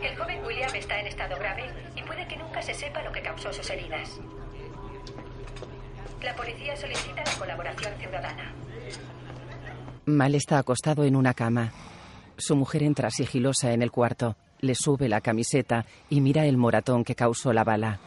[0.00, 3.22] El joven William está en estado grave y puede que nunca se sepa lo que
[3.22, 4.20] causó sus heridas.
[6.22, 8.52] La policía solicita la colaboración ciudadana.
[10.16, 11.72] Mal está acostado en una cama.
[12.36, 17.04] Su mujer entra sigilosa en el cuarto, le sube la camiseta y mira el moratón
[17.04, 18.00] que causó la bala.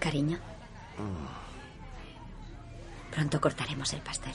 [0.00, 0.38] Cariño.
[3.10, 4.34] Pronto cortaremos el pastel.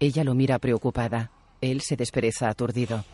[0.00, 1.30] Ella lo mira preocupada.
[1.60, 3.04] Él se despereza aturdido.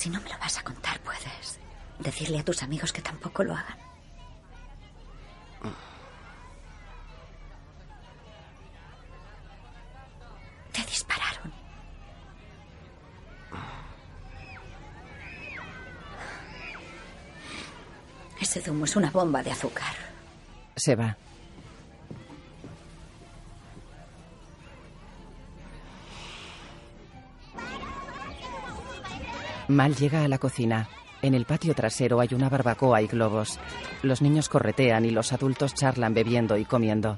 [0.00, 1.60] Si no me lo vas a contar, puedes
[1.98, 3.76] decirle a tus amigos que tampoco lo hagan.
[10.72, 11.52] Te dispararon.
[18.40, 19.94] Ese zumo es una bomba de azúcar.
[20.76, 21.14] Se va.
[29.70, 30.88] Mal llega a la cocina.
[31.22, 33.60] En el patio trasero hay una barbacoa y globos.
[34.02, 37.16] Los niños corretean y los adultos charlan bebiendo y comiendo.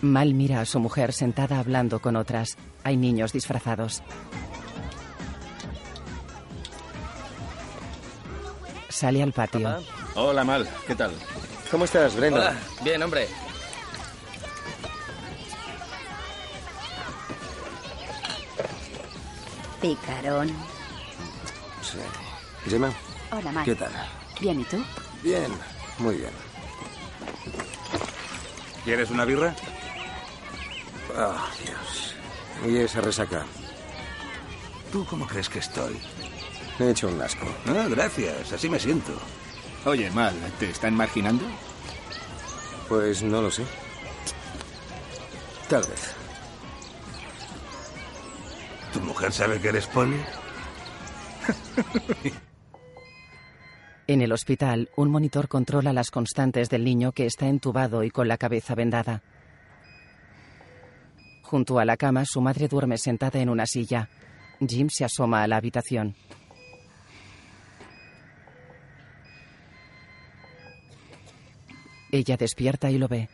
[0.00, 2.56] Mal mira a su mujer sentada hablando con otras.
[2.82, 4.02] Hay niños disfrazados.
[8.88, 9.76] Sale al patio.
[10.14, 10.66] Hola, Mal.
[10.86, 11.10] ¿Qué tal?
[11.70, 12.38] ¿Cómo estás, Brenda?
[12.38, 12.56] Hola.
[12.82, 13.28] Bien, hombre.
[19.80, 20.48] Picarón.
[21.82, 21.98] Sí.
[22.68, 22.92] Gemma,
[23.30, 23.64] Hola, Mar.
[23.64, 23.92] ¿qué tal?
[24.40, 24.82] Bien, ¿y tú?
[25.22, 25.50] Bien,
[25.98, 26.30] muy bien.
[28.84, 29.54] ¿Quieres una birra?
[31.16, 32.14] Oh, Dios.
[32.66, 33.44] Y esa resaca.
[34.92, 36.00] ¿Tú cómo crees que estoy?
[36.78, 37.46] He hecho un asco.
[37.66, 38.52] Ah, gracias.
[38.52, 39.12] Así me siento.
[39.84, 41.44] Oye, Mal, ¿te están marginando?
[42.88, 43.64] Pues no lo sé.
[45.68, 46.07] Tal vez.
[49.18, 50.16] Mujer sabe que eres poli?
[54.06, 58.28] En el hospital, un monitor controla las constantes del niño que está entubado y con
[58.28, 59.22] la cabeza vendada.
[61.42, 64.08] Junto a la cama, su madre duerme sentada en una silla.
[64.66, 66.14] Jim se asoma a la habitación.
[72.12, 73.28] Ella despierta y lo ve.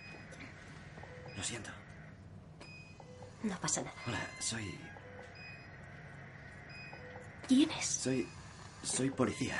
[1.37, 1.71] Lo siento.
[3.43, 3.95] No pasa nada.
[4.07, 4.94] Hola, soy.
[7.49, 7.87] ¿Quién es?
[7.87, 8.29] Soy.
[8.83, 9.57] Soy policía.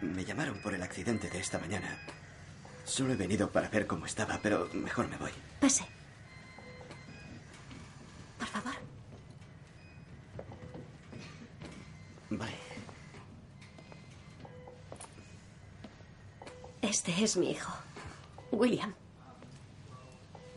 [0.00, 1.98] Me llamaron por el accidente de esta mañana.
[2.84, 5.32] Solo he venido para ver cómo estaba, pero mejor me voy.
[5.60, 5.84] Pase.
[8.38, 8.74] Por favor.
[12.30, 12.56] Vale.
[16.82, 17.72] Este es mi hijo,
[18.52, 18.94] William.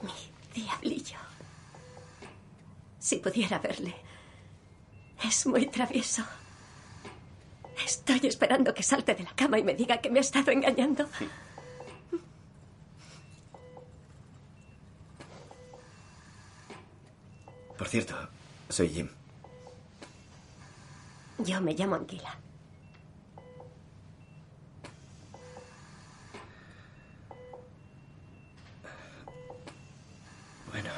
[0.01, 0.11] Mi
[0.53, 1.17] diablillo.
[2.99, 3.95] Si pudiera verle.
[5.23, 6.23] Es muy travieso.
[7.85, 11.07] Estoy esperando que salte de la cama y me diga que me ha estado engañando.
[17.77, 18.15] Por cierto,
[18.67, 19.09] soy Jim.
[21.37, 22.37] Yo me llamo Anguila.
[30.71, 30.89] Bueno.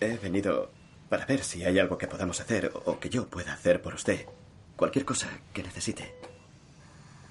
[0.00, 0.70] He venido
[1.08, 4.26] para ver si hay algo que podamos hacer o que yo pueda hacer por usted.
[4.80, 6.10] Cualquier cosa que necesite.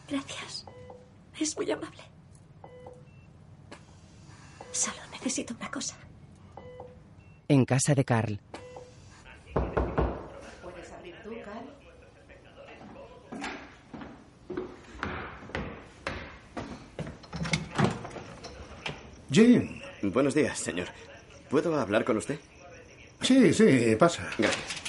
[0.08, 0.68] Gracias.
[1.40, 2.04] Es muy amable.
[4.72, 5.98] Solo necesito una cosa.
[7.48, 8.40] En casa de Carl.
[10.62, 11.66] ¿Puedes abrir tú, Carl?
[19.32, 19.82] Jim.
[20.04, 20.90] Buenos días, señor.
[21.50, 22.40] ¿Puedo hablar con usted?
[23.22, 24.30] Sí, sí, pasa.
[24.38, 24.89] Gracias.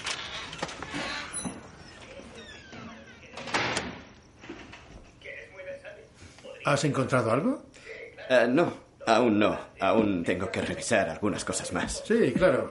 [6.70, 7.62] ¿Has encontrado algo?
[8.28, 8.72] Eh, no,
[9.04, 9.58] aún no.
[9.80, 12.04] Aún tengo que revisar algunas cosas más.
[12.06, 12.70] Sí, claro.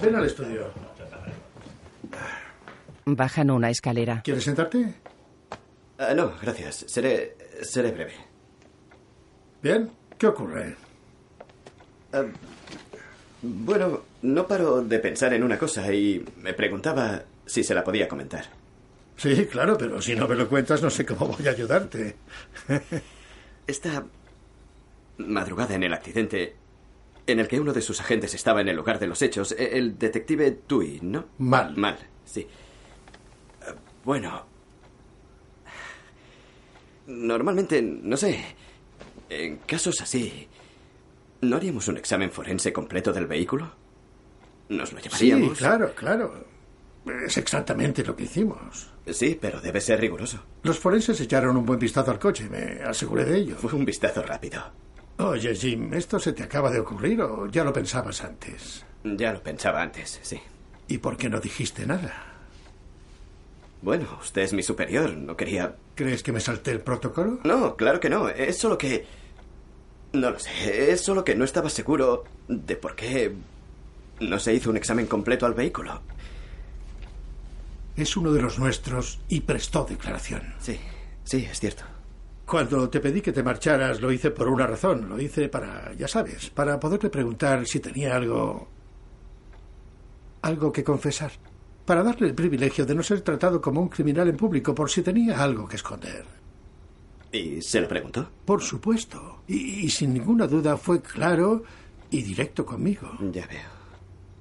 [0.00, 0.70] Ven al estudio.
[3.06, 4.22] Bajan una escalera.
[4.22, 4.94] ¿Quieres sentarte?
[5.98, 6.84] Eh, no, gracias.
[6.86, 8.14] Seré, seré breve.
[9.60, 9.90] Bien.
[10.16, 10.76] ¿Qué ocurre?
[12.12, 12.32] Eh,
[13.42, 18.06] bueno, no paro de pensar en una cosa y me preguntaba si se la podía
[18.06, 18.44] comentar.
[19.16, 22.16] Sí, claro, pero si no me lo cuentas no sé cómo voy a ayudarte.
[23.66, 24.04] Esta
[25.18, 26.54] madrugada en el accidente
[27.26, 29.78] en el que uno de sus agentes estaba en el lugar de los hechos, e-
[29.78, 31.24] el detective Tui, ¿no?
[31.38, 31.76] Mal.
[31.76, 32.40] Mal, sí.
[32.40, 33.74] Eh,
[34.04, 34.44] Bueno.
[37.06, 38.44] Normalmente, no sé,
[39.28, 40.48] en casos así,
[41.42, 43.72] ¿no haríamos un examen forense completo del vehículo?
[44.68, 45.58] ¿Nos lo Sí, llevaríamos?
[45.58, 46.44] claro, claro.
[47.24, 48.90] Es exactamente lo que hicimos.
[49.08, 50.42] Sí, pero debe ser riguroso.
[50.62, 53.56] Los forenses echaron un buen vistazo al coche, me aseguré de ello.
[53.56, 54.62] Fue un vistazo rápido.
[55.18, 58.84] Oye, Jim, ¿esto se te acaba de ocurrir o ya lo pensabas antes?
[59.04, 60.40] Ya lo pensaba antes, sí.
[60.88, 62.12] ¿Y por qué no dijiste nada?
[63.82, 65.76] Bueno, usted es mi superior, no quería...
[65.94, 67.38] ¿Crees que me salté el protocolo?
[67.44, 69.06] No, claro que no, es solo que...
[70.12, 73.34] No lo sé, es solo que no estaba seguro de por qué
[74.20, 76.00] no se hizo un examen completo al vehículo.
[77.96, 80.54] Es uno de los nuestros y prestó declaración.
[80.58, 80.78] Sí,
[81.24, 81.84] sí, es cierto.
[82.44, 85.08] Cuando te pedí que te marcharas, lo hice por una razón.
[85.08, 88.68] Lo hice para, ya sabes, para poderle preguntar si tenía algo...
[90.42, 91.32] algo que confesar.
[91.84, 95.02] Para darle el privilegio de no ser tratado como un criminal en público por si
[95.02, 96.24] tenía algo que esconder.
[97.32, 98.28] ¿Y se lo preguntó?
[98.44, 99.42] Por supuesto.
[99.48, 101.64] Y, y sin ninguna duda fue claro
[102.10, 103.10] y directo conmigo.
[103.32, 103.76] Ya veo.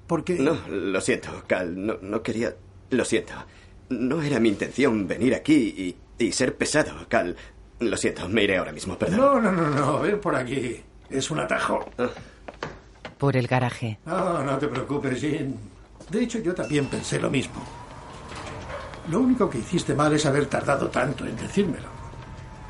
[0.08, 0.36] Porque...
[0.36, 2.56] No, lo siento, Cal, no, no quería...
[2.90, 3.34] Lo siento.
[3.90, 7.36] No era mi intención venir aquí y, y ser pesado, Cal.
[7.80, 9.18] Lo siento, me iré ahora mismo, perdón.
[9.20, 10.82] No, no, no, no, ven por aquí.
[11.10, 11.86] Es un atajo.
[13.18, 14.00] Por el garaje.
[14.06, 15.56] No, no te preocupes, Jim.
[16.10, 17.62] De hecho, yo también pensé lo mismo.
[19.10, 21.88] Lo único que hiciste mal es haber tardado tanto en decírmelo.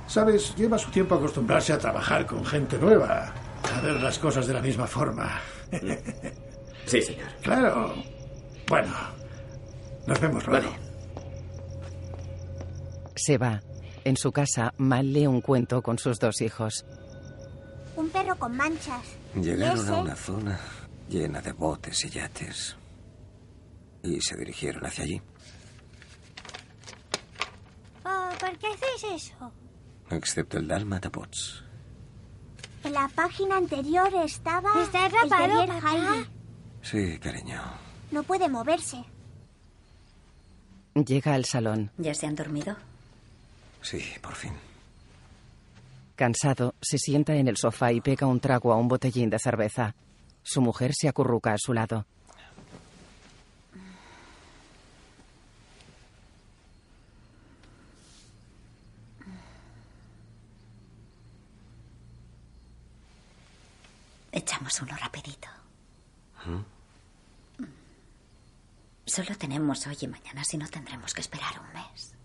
[0.07, 3.33] Sabes, lleva su tiempo acostumbrarse a trabajar con gente nueva,
[3.75, 5.39] a ver las cosas de la misma forma.
[6.85, 7.29] Sí, señor.
[7.41, 7.95] Claro.
[8.67, 8.93] Bueno,
[10.07, 10.69] nos vemos luego.
[13.15, 13.61] Se va.
[14.03, 16.85] En su casa, Mal lee un cuento con sus dos hijos.
[17.95, 19.01] Un perro con manchas.
[19.35, 20.59] Llegaron a una zona
[21.09, 22.75] llena de botes y yates.
[24.03, 25.21] Y se dirigieron hacia allí.
[28.03, 29.51] Oh, ¿Por qué hacéis eso?
[30.11, 31.63] Excepto el Dálmata Potts.
[32.83, 34.69] En la página anterior estaba...
[34.83, 36.27] ¿Está atrapado, papá?
[36.83, 37.59] Sí, cariño.
[38.11, 39.03] No puede moverse.
[40.95, 41.91] Llega al salón.
[41.97, 42.73] ¿Ya se han dormido?
[43.81, 44.53] Sí, por fin.
[46.15, 49.93] Cansado, se sienta en el sofá y pega un trago a un botellín de cerveza.
[50.41, 52.05] Su mujer se acurruca a su lado.
[64.31, 65.49] Echamos uno rapidito.
[69.05, 72.15] Solo tenemos hoy y mañana, si no tendremos que esperar un mes.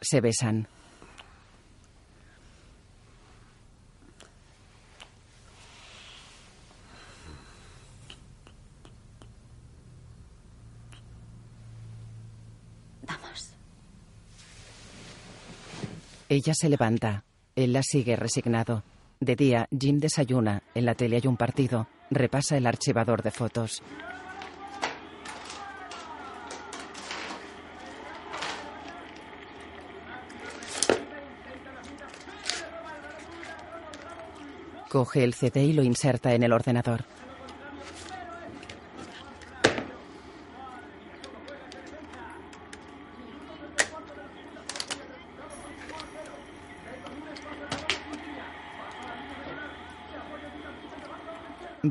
[0.00, 0.68] Se besan.
[13.02, 13.50] Vamos.
[16.28, 17.24] Ella se levanta.
[17.56, 18.84] Él la sigue resignado.
[19.18, 20.62] De día, Jim desayuna.
[20.74, 21.88] En la tele hay un partido.
[22.10, 23.82] Repasa el archivador de fotos.
[34.88, 37.04] Coge el CD y lo inserta en el ordenador.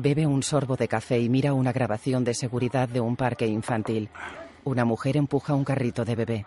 [0.02, 4.08] Bebe un sorbo de café y mira una grabación de seguridad de un parque infantil.
[4.64, 6.46] Una mujer empuja un carrito de bebé.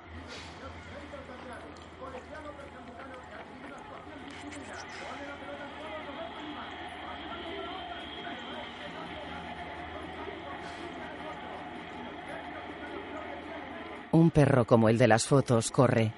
[14.11, 16.11] Un perro como el de las fotos corre.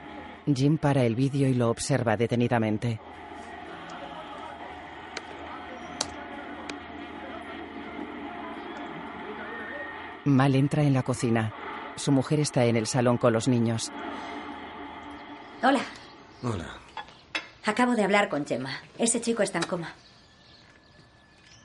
[0.45, 3.01] Jim para el vídeo y lo observa detenidamente.
[10.25, 11.53] Mal entra en la cocina.
[11.95, 13.91] Su mujer está en el salón con los niños.
[15.63, 15.79] Hola,
[16.43, 16.77] Hola.
[17.63, 18.79] acabo de hablar con Gemma.
[18.97, 19.93] Ese chico está en coma.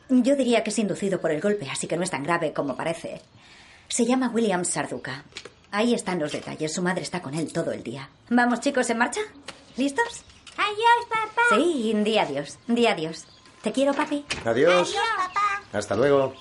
[0.08, 2.76] Yo diría que es inducido por el golpe, así que no es tan grave como
[2.76, 3.20] parece.
[3.88, 5.24] Se llama William Sarduca.
[5.72, 6.74] Ahí están los detalles.
[6.74, 8.08] Su madre está con él todo el día.
[8.28, 9.20] Vamos, chicos, ¿en marcha?
[9.76, 10.24] ¿Listos?
[10.56, 11.42] Adiós, papá.
[11.56, 12.58] Sí, di adiós.
[12.66, 13.24] Di adiós.
[13.62, 14.24] Te quiero, papi.
[14.44, 14.94] Adiós.
[15.16, 15.62] papá.
[15.78, 16.34] Hasta luego.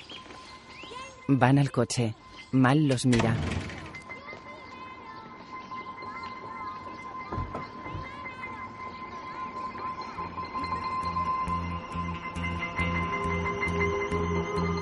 [1.32, 2.16] Van al coche.
[2.54, 3.36] Mal los mira.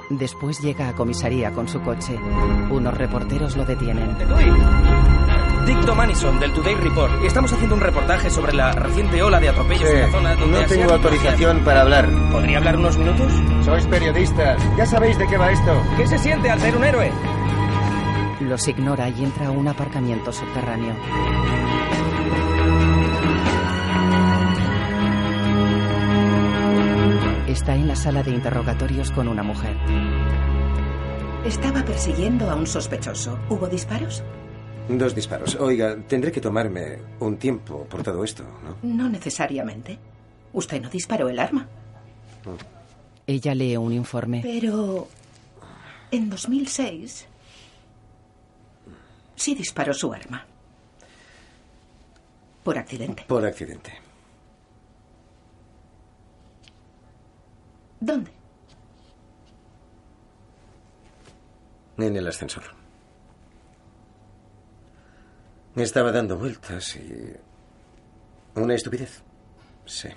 [0.09, 2.17] Después llega a comisaría con su coche.
[2.71, 4.15] Unos reporteros lo detienen.
[5.67, 7.21] Dick Domanison, del Today Report.
[7.21, 10.61] Y estamos haciendo un reportaje sobre la reciente ola de atropellos en la zona donde...
[10.61, 12.09] no tengo autorización para hablar.
[12.31, 13.33] ¿Podría hablar unos minutos?
[13.65, 14.63] Sois periodistas.
[14.77, 15.83] Ya sabéis de qué va esto.
[15.97, 17.11] ¿Qué se siente al ser un héroe?
[18.39, 20.95] Los ignora y entra a un aparcamiento subterráneo.
[27.45, 29.75] Está en la sala de interrogatorios con una mujer.
[31.43, 33.37] Estaba persiguiendo a un sospechoso.
[33.49, 34.23] ¿Hubo disparos?
[34.89, 35.55] Dos disparos.
[35.55, 38.77] Oiga, tendré que tomarme un tiempo por todo esto, ¿no?
[38.83, 39.99] No necesariamente.
[40.53, 41.67] Usted no disparó el arma.
[43.25, 44.39] Ella lee un informe.
[44.41, 45.07] Pero
[46.09, 47.27] en 2006
[49.35, 50.45] sí disparó su arma.
[52.63, 53.23] Por accidente.
[53.27, 53.93] Por accidente.
[57.99, 58.31] ¿Dónde?
[61.97, 62.76] En el ascensor.
[65.83, 67.33] Estaba dando vueltas y...
[68.55, 69.21] Una estupidez.
[69.85, 70.09] Sí.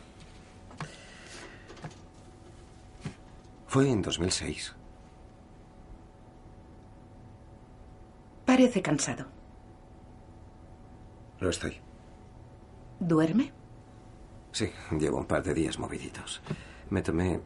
[3.66, 4.74] Fue en 2006.
[8.46, 9.26] Parece cansado.
[11.40, 11.76] Lo estoy.
[12.98, 13.52] ¿Duerme?
[14.52, 16.40] Sí, llevo un par de días moviditos.
[16.88, 17.38] Me tomé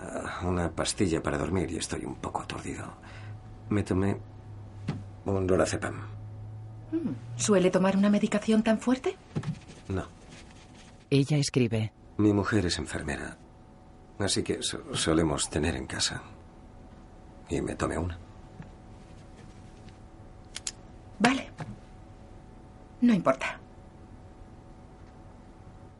[0.00, 2.86] ah, una pastilla para dormir y estoy un poco aturdido.
[3.68, 4.18] Me tomé
[5.26, 6.17] un lorazepam.
[7.36, 9.16] ¿Suele tomar una medicación tan fuerte?
[9.88, 10.06] No,
[11.10, 11.92] Ella escribe.
[12.16, 13.36] mi mujer es enfermera,
[14.18, 16.22] así que so- solemos tener en casa.
[17.48, 18.18] Y me tomé una.
[21.18, 21.50] Vale.
[23.00, 23.58] No importa.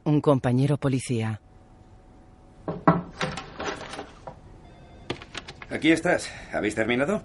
[0.05, 1.41] Un compañero policía.
[5.71, 6.31] Aquí estás.
[6.53, 7.23] ¿Habéis terminado?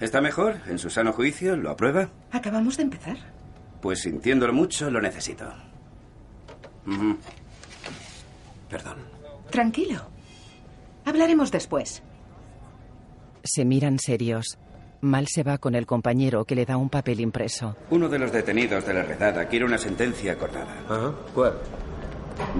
[0.00, 0.56] ¿Está mejor?
[0.68, 1.56] ¿En su sano juicio?
[1.56, 2.08] ¿Lo aprueba?
[2.30, 3.16] Acabamos de empezar.
[3.80, 5.44] Pues sintiéndolo mucho, lo necesito.
[8.70, 8.96] Perdón.
[9.50, 10.00] Tranquilo.
[11.04, 12.02] Hablaremos después.
[13.44, 14.58] Se miran serios.
[15.00, 17.76] Mal se va con el compañero que le da un papel impreso.
[17.90, 20.74] Uno de los detenidos de la redada quiere una sentencia acordada.
[20.88, 21.12] Ajá.
[21.34, 21.54] ¿Cuál?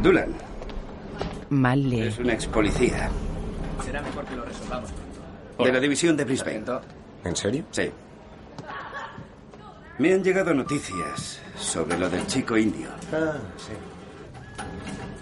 [0.03, 0.29] Dulan
[1.51, 2.03] Mal lee.
[2.03, 3.09] es un ex policía
[3.85, 5.65] Será mejor que lo resolvamos pronto.
[5.65, 6.65] de la división de Brisbane.
[7.25, 7.65] ¿En serio?
[7.71, 7.91] Sí.
[9.99, 12.89] Me han llegado noticias sobre lo del chico indio.
[13.13, 13.73] Ah, sí.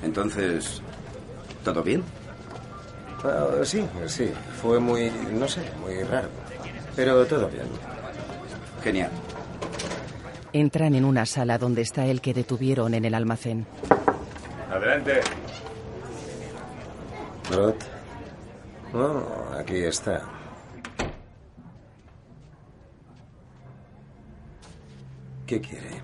[0.03, 0.83] Entonces,
[1.65, 2.03] ¿todo bien?
[3.25, 4.31] Ah, sí, sí.
[4.61, 6.29] Fue muy, no sé, muy raro.
[6.95, 7.67] Pero todo bien.
[8.83, 9.11] Genial.
[10.53, 13.67] Entran en una sala donde está el que detuvieron en el almacén.
[14.71, 15.21] Adelante.
[17.51, 17.75] Rod.
[18.95, 20.36] Oh, aquí está.
[25.47, 26.03] ¿Qué quiere?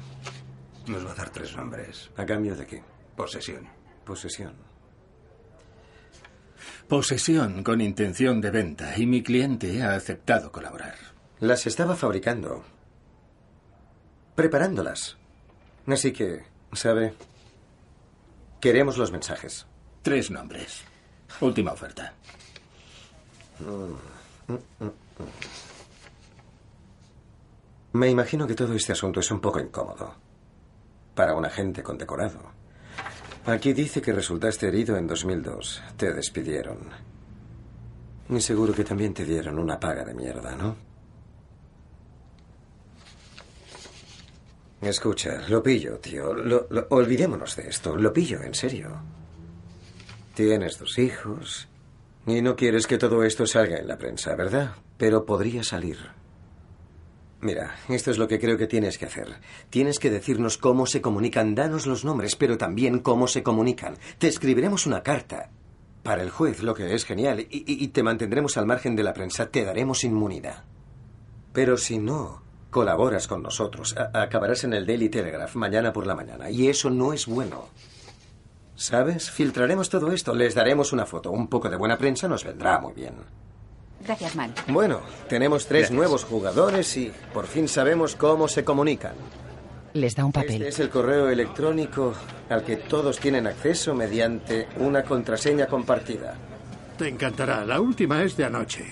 [0.86, 2.10] Nos va a dar tres nombres.
[2.16, 2.82] ¿A cambio de qué?
[3.16, 3.66] Posesión.
[4.04, 4.54] Posesión.
[6.88, 10.94] Posesión con intención de venta y mi cliente ha aceptado colaborar.
[11.40, 12.62] Las estaba fabricando.
[14.36, 15.16] Preparándolas.
[15.86, 17.14] Así que, ¿sabe?
[18.60, 19.66] Queremos los mensajes.
[20.02, 20.82] Tres nombres.
[21.40, 22.14] Última oferta.
[23.58, 25.71] Mm, mm, mm, mm.
[27.92, 30.14] Me imagino que todo este asunto es un poco incómodo.
[31.14, 32.40] Para un agente condecorado.
[33.44, 35.82] Aquí dice que resultaste herido en 2002.
[35.96, 36.78] Te despidieron.
[38.30, 40.76] Y seguro que también te dieron una paga de mierda, ¿no?
[44.80, 46.30] Escucha, lo pillo, tío.
[46.88, 47.96] Olvidémonos de esto.
[47.96, 49.02] Lo pillo, en serio.
[50.34, 51.68] Tienes dos hijos.
[52.26, 54.76] Y no quieres que todo esto salga en la prensa, ¿verdad?
[54.96, 56.21] Pero podría salir.
[57.42, 59.28] Mira, esto es lo que creo que tienes que hacer.
[59.68, 61.54] Tienes que decirnos cómo se comunican.
[61.56, 63.96] Danos los nombres, pero también cómo se comunican.
[64.18, 65.50] Te escribiremos una carta
[66.04, 69.02] para el juez, lo que es genial, y, y- y te mantendremos al margen de
[69.02, 69.50] la prensa.
[69.50, 70.64] Te daremos inmunidad.
[71.52, 76.48] Pero si no colaboras con nosotros, acabarás en el Daily Telegraph mañana por la mañana.
[76.48, 77.68] Y eso no es bueno.
[78.76, 79.30] ¿Sabes?
[79.30, 81.30] Filtraremos todo esto, les daremos una foto.
[81.32, 83.14] Un poco de buena prensa nos vendrá muy bien.
[84.04, 84.52] Gracias, Mal.
[84.68, 89.12] Bueno, tenemos tres nuevos jugadores y por fin sabemos cómo se comunican.
[89.94, 90.54] Les da un papel.
[90.54, 92.14] Este es el correo electrónico
[92.48, 96.34] al que todos tienen acceso mediante una contraseña compartida.
[96.96, 97.64] Te encantará.
[97.64, 98.84] La última es de anoche.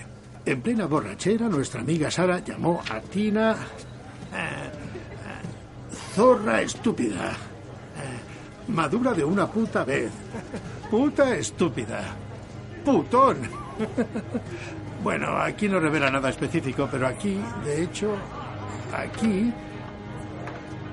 [0.45, 3.53] En plena borrachera, nuestra amiga Sara llamó a Tina.
[4.33, 7.31] eh, eh, zorra estúpida.
[7.31, 10.11] Eh, madura de una puta vez.
[10.89, 12.15] Puta estúpida.
[12.85, 13.37] Putón.
[15.03, 18.15] bueno, aquí no revela nada específico, pero aquí, de hecho,
[18.93, 19.53] aquí.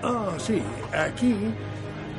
[0.02, 1.34] Oh, sí, aquí.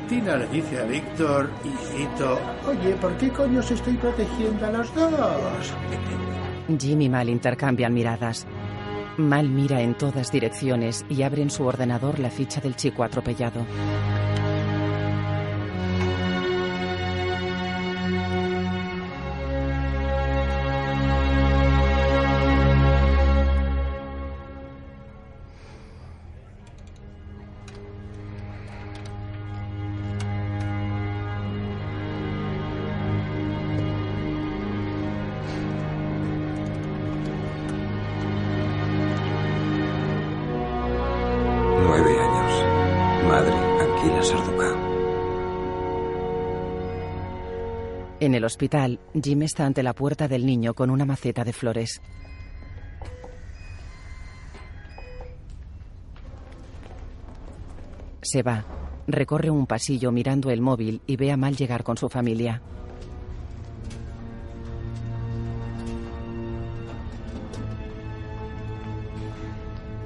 [0.07, 4.95] Tina le dice a Víctor, hijito, oye, ¿por qué coño os estoy protegiendo a los
[4.95, 5.73] dos?
[6.79, 8.47] Jim y Mal intercambian miradas.
[9.17, 13.65] Mal mira en todas direcciones y abre en su ordenador la ficha del chico atropellado.
[48.39, 52.01] El hospital, Jim está ante la puerta del niño con una maceta de flores.
[58.21, 58.65] Se va.
[59.07, 62.61] Recorre un pasillo mirando el móvil y ve a Mal llegar con su familia.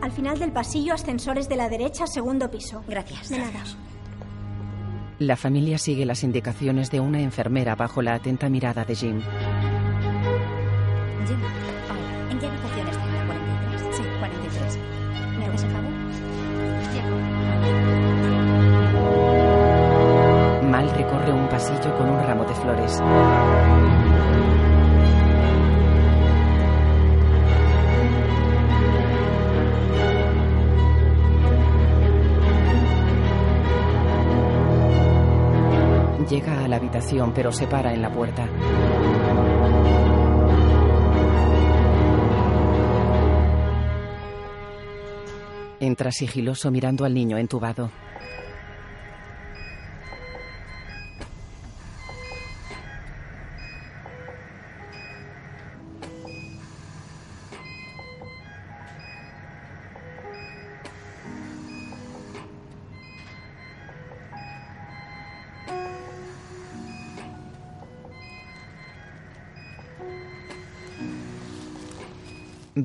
[0.02, 2.84] Al final del pasillo, ascensores de la derecha, segundo piso.
[2.88, 3.30] Gracias.
[3.30, 3.64] De nada.
[5.24, 9.22] La familia sigue las indicaciones de una enfermera bajo la atenta mirada de Jim.
[9.22, 9.30] Jim,
[11.90, 12.30] hola.
[12.30, 13.06] ¿En qué habitación está?
[13.06, 13.96] ¿En la 43?
[13.96, 14.80] Sí, 43.
[15.40, 15.92] ¿Me haces el favor?
[20.70, 23.02] Mal recorre un pasillo con un ramo de flores.
[37.34, 38.48] Pero se para en la puerta.
[45.80, 47.90] Entra sigiloso mirando al niño entubado.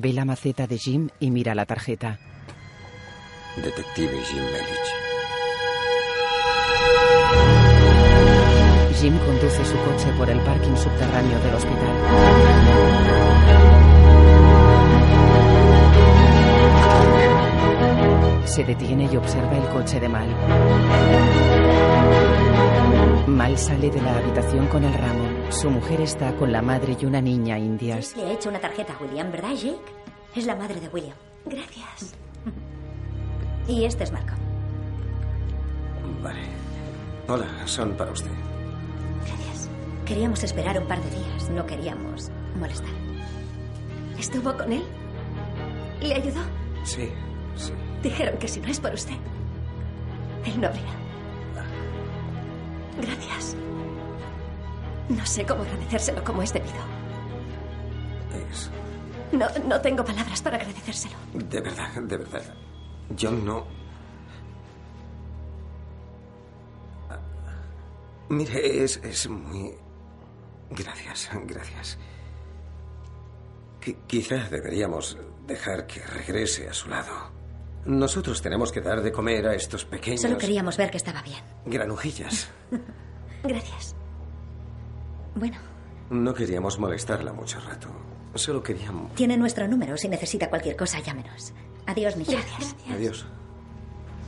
[0.01, 2.17] Ve la maceta de Jim y mira la tarjeta.
[3.57, 4.93] Detective Jim Melich.
[9.01, 13.58] Jim conduce su coche por el parking subterráneo del hospital.
[18.49, 20.27] Se detiene y observa el coche de Mal.
[23.27, 25.51] Mal sale de la habitación con el ramo.
[25.51, 28.17] Su mujer está con la madre y una niña indias.
[28.17, 29.77] Le he hecho una tarjeta a William, ¿verdad, Jake?
[30.35, 31.15] Es la madre de William.
[31.45, 32.15] Gracias.
[33.67, 34.39] Y este es Malcolm.
[36.23, 36.41] Vale.
[37.27, 38.31] Hola, son para usted.
[39.27, 39.69] Gracias.
[40.05, 41.49] Queríamos esperar un par de días.
[41.51, 42.89] No queríamos molestar.
[44.17, 44.83] ¿Estuvo con él?
[46.01, 46.41] ¿Le ayudó?
[46.83, 47.11] Sí,
[48.03, 49.15] Dijeron que si no es por usted,
[50.45, 50.93] él no habría.
[53.01, 53.55] Gracias.
[55.09, 56.75] No sé cómo agradecérselo como es debido.
[58.51, 58.69] Es.
[59.31, 61.15] No, no tengo palabras para agradecérselo.
[61.33, 62.43] De verdad, de verdad.
[63.15, 63.65] Yo no.
[68.29, 69.73] Mire, es, es muy.
[70.71, 71.97] Gracias, gracias.
[73.81, 77.31] Qui- quizá deberíamos dejar que regrese a su lado.
[77.85, 81.39] Nosotros tenemos que dar de comer a estos pequeños Solo queríamos ver que estaba bien.
[81.65, 82.49] granujillas.
[83.43, 83.95] Gracias.
[85.35, 85.57] Bueno,
[86.09, 87.87] No queríamos molestarla mucho rato.
[88.35, 89.13] Solo queríamos.
[89.15, 89.97] tiene nuestro número.
[89.97, 91.53] Si necesita cualquier cosa, llámenos.
[91.87, 92.37] Adiós, Michelle.
[92.43, 92.75] Gracias.
[92.91, 93.25] Adiós.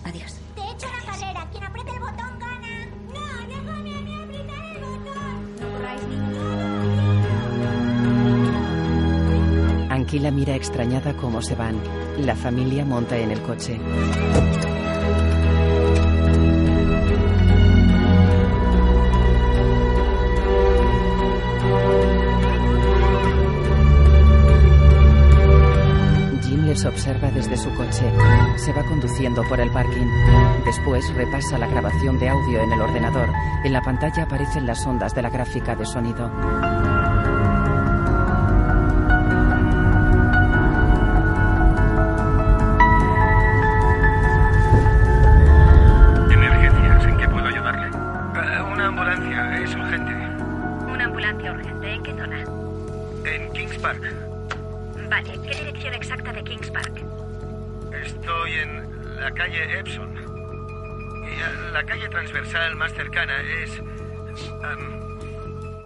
[0.06, 0.36] Adiós.
[0.56, 1.48] Te he hecho una carrera.
[1.52, 2.86] Quien apriete el botón gana.
[3.14, 5.56] No, déjame a mí apretar el botón.
[5.60, 6.02] No corráis
[10.02, 11.76] Anquila mira extrañada cómo se van.
[12.18, 13.80] La familia monta en el coche.
[26.42, 28.12] Jim les observa desde su coche.
[28.56, 30.08] Se va conduciendo por el parking.
[30.66, 33.30] Después repasa la grabación de audio en el ordenador.
[33.64, 36.91] En la pantalla aparecen las ondas de la gráfica de sonido.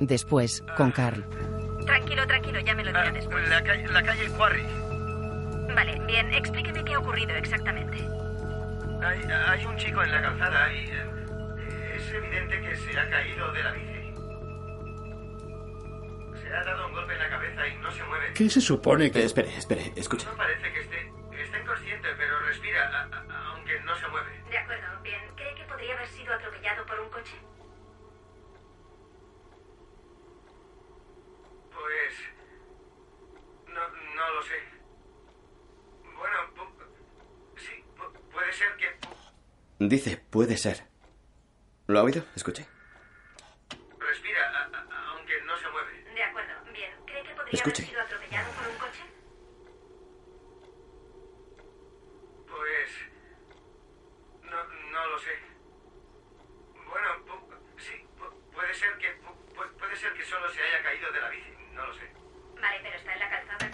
[0.07, 1.23] Después, con Carl.
[1.85, 3.47] Tranquilo, tranquilo, ya me lo dirá después.
[3.49, 4.63] la, calle, la calle Quarry.
[5.75, 7.97] Vale, bien, explíqueme qué ha ocurrido exactamente.
[9.03, 10.85] Hay, hay un chico en la calzada y.
[10.85, 14.13] eh, es evidente que se ha caído de la bici.
[16.41, 18.33] Se ha dado un golpe en la cabeza y no se mueve.
[18.33, 19.23] ¿Qué se supone que.?
[19.25, 20.25] espere, espere, escuche.
[20.27, 20.74] No parece que
[39.87, 40.83] Dice, puede ser.
[41.87, 42.25] ¿Lo ha oído?
[42.35, 42.65] Escuche.
[43.99, 46.03] Respira, a- a- aunque no se mueve.
[46.15, 46.91] De acuerdo, bien.
[47.05, 47.83] ¿Cree que podría Escuche.
[47.83, 49.03] haber sido atropellado por un coche?
[52.47, 52.89] Pues.
[54.49, 55.33] No, no lo sé.
[56.89, 59.19] Bueno, pu- sí, pu- puede ser que.
[59.21, 61.51] pu- pu- puede ser que solo se haya caído de la bici.
[61.73, 62.09] No lo sé.
[62.59, 63.71] Vale, pero está en la calzada.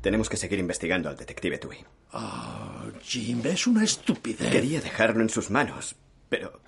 [0.00, 1.78] Tenemos que seguir investigando al detective Tui.
[2.12, 4.50] Ah, Jim, es una estupidez.
[4.50, 5.96] Quería dejarlo en sus manos,
[6.28, 6.60] pero...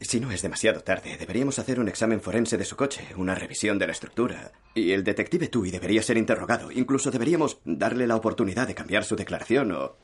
[0.00, 3.78] Si no es demasiado tarde, deberíamos hacer un examen forense de su coche, una revisión
[3.80, 4.52] de la estructura.
[4.74, 6.70] Y el detective Tui debería ser interrogado.
[6.70, 9.96] Incluso deberíamos darle la oportunidad de cambiar su declaración o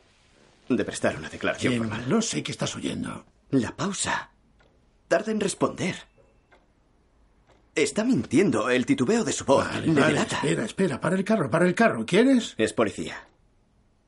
[0.69, 2.09] de prestar una declaración Jim, formal.
[2.09, 3.25] no sé qué estás oyendo.
[3.51, 4.33] La pausa.
[5.07, 5.95] Tarda en responder.
[7.75, 8.71] Está mintiendo.
[8.71, 11.75] El titubeo de su voz Vale, le vale, espera, espera, para el carro, para el
[11.75, 12.07] carro.
[12.07, 12.55] ¿Quieres?
[12.57, 13.27] Es policía.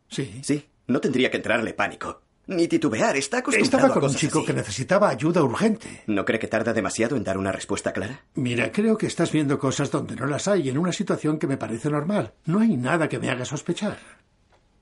[0.08, 0.40] Sí.
[0.42, 2.22] Sí, no tendría que entrarle pánico.
[2.48, 4.46] Ni titubear, está acostumbrado Estaba a con un chico así.
[4.46, 6.04] que necesitaba ayuda urgente.
[6.06, 8.22] ¿No cree que tarda demasiado en dar una respuesta clara?
[8.36, 11.56] Mira, creo que estás viendo cosas donde no las hay en una situación que me
[11.56, 12.34] parece normal.
[12.44, 13.98] No hay nada que me haga sospechar.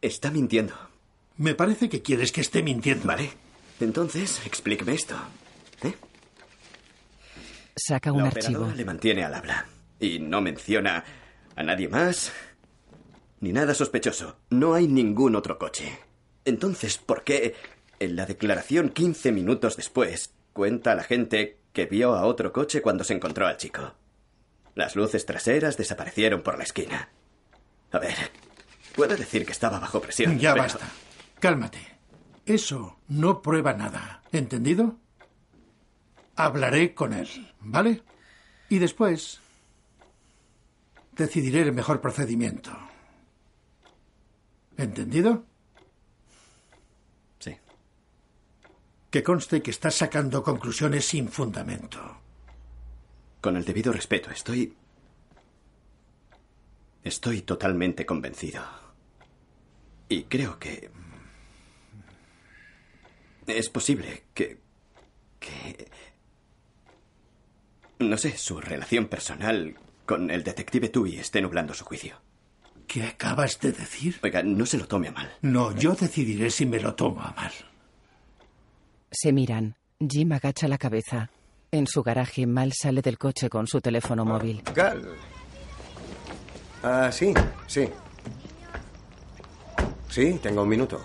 [0.03, 0.75] Está mintiendo.
[1.39, 3.07] Me parece que quieres que esté mintiendo.
[3.07, 3.31] Vale.
[3.81, 5.15] Entonces, explíqueme esto.
[7.77, 8.47] Saca un La archivo.
[8.59, 9.67] operadora le mantiene al habla.
[10.01, 11.05] Y no menciona
[11.57, 12.33] a nadie más.
[13.41, 14.37] Ni nada sospechoso.
[14.51, 15.99] No hay ningún otro coche.
[16.45, 17.55] Entonces, ¿por qué
[18.01, 22.83] en la declaración 15 minutos después cuenta a la gente que vio a otro coche
[22.83, 23.95] cuando se encontró al chico?
[24.75, 27.09] Las luces traseras desaparecieron por la esquina.
[27.93, 28.15] A ver,
[28.97, 30.39] puedo decir que estaba bajo presión.
[30.39, 30.89] Ya pero- basta.
[31.41, 31.79] Cálmate.
[32.47, 34.23] Eso no prueba nada.
[34.33, 34.97] ¿Entendido?
[36.37, 37.29] Hablaré con él,
[37.61, 38.03] ¿vale?
[38.69, 39.41] Y después
[41.13, 42.73] decidiré el mejor procedimiento.
[44.77, 45.45] ¿Entendido?
[47.39, 47.57] Sí.
[49.11, 52.01] Que conste que estás sacando conclusiones sin fundamento.
[53.41, 54.77] Con el debido respeto, estoy...
[57.05, 58.63] Estoy totalmente convencido.
[60.09, 60.91] Y creo que...
[63.47, 64.59] Es posible que...
[65.39, 65.91] que...
[68.11, 69.77] No sé, su relación personal
[70.07, 72.17] con el detective Tui esté nublando su juicio.
[72.87, 74.21] ¿Qué acabas de decir?
[74.23, 75.33] Oiga, no se lo tome a mal.
[75.43, 77.53] No, yo decidiré si me lo tomo a mal.
[79.11, 79.77] Se miran.
[79.99, 81.31] Jim agacha la cabeza.
[81.71, 84.63] En su garaje, Mal sale del coche con su teléfono móvil.
[84.75, 85.09] Cal.
[86.83, 87.33] Ah, sí,
[87.67, 87.89] sí.
[90.09, 91.05] Sí, tengo un minuto.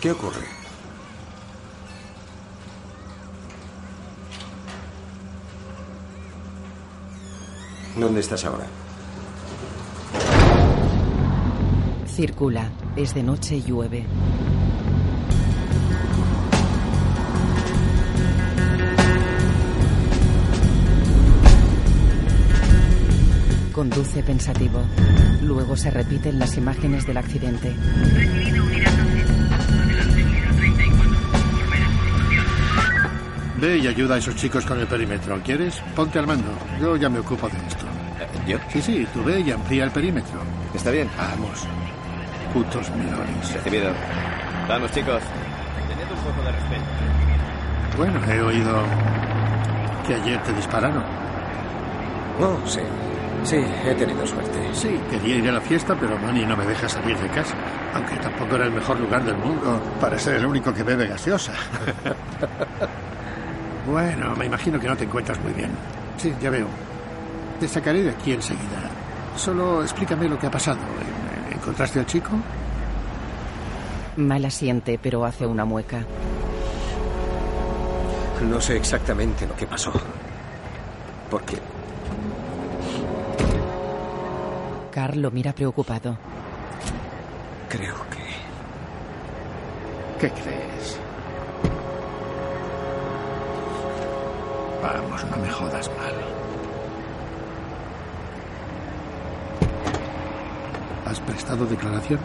[0.00, 0.59] ¿Qué ocurre?
[8.00, 8.64] ¿Dónde estás ahora?
[12.06, 12.70] Circula.
[12.96, 14.06] Es de noche y llueve.
[23.74, 24.80] Conduce pensativo.
[25.42, 27.74] Luego se repiten las imágenes del accidente.
[33.60, 35.38] Ve y ayuda a esos chicos con el perímetro.
[35.42, 35.82] ¿Quieres?
[35.94, 36.48] Ponte al mando.
[36.80, 37.89] Yo ya me ocupo de esto.
[38.72, 40.40] Sí, sí, tú ve y amplía el perímetro.
[40.74, 41.08] ¿Está bien?
[41.16, 41.66] Vamos.
[42.52, 43.52] Putos melones.
[43.54, 43.90] Recibido.
[44.68, 45.22] Vamos, chicos.
[45.88, 46.82] Tened un poco de respeto.
[47.96, 48.82] Bueno, he oído
[50.06, 51.04] que ayer te dispararon.
[52.40, 52.80] Oh, sí.
[53.44, 54.58] Sí, he tenido suerte.
[54.72, 57.54] Sí, quería ir a la fiesta, pero Manny no me deja salir de casa.
[57.94, 61.52] Aunque tampoco era el mejor lugar del mundo para ser el único que bebe gaseosa.
[63.86, 65.70] bueno, me imagino que no te encuentras muy bien.
[66.18, 66.66] Sí, ya veo.
[67.60, 68.90] Te sacaré de aquí enseguida.
[69.36, 70.78] Solo explícame lo que ha pasado.
[71.52, 72.30] ¿Encontraste al chico?
[74.16, 76.04] Mal asiente, pero hace una mueca.
[78.48, 79.92] No sé exactamente lo que pasó.
[81.30, 81.58] Porque
[84.90, 86.16] Carl lo mira preocupado.
[87.68, 88.20] creo que...
[90.18, 90.98] ¿Qué crees?
[94.82, 96.29] Vamos, no me jodas mal.
[101.10, 102.20] ¿Has prestado declaración?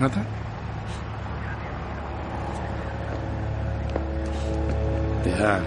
[0.00, 0.24] ¿Nada?
[5.22, 5.62] ¿Te han...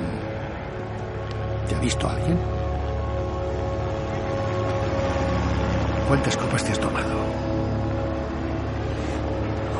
[1.67, 2.39] ¿Te ha visto alguien?
[6.07, 7.15] ¿Cuántas copas te has tomado?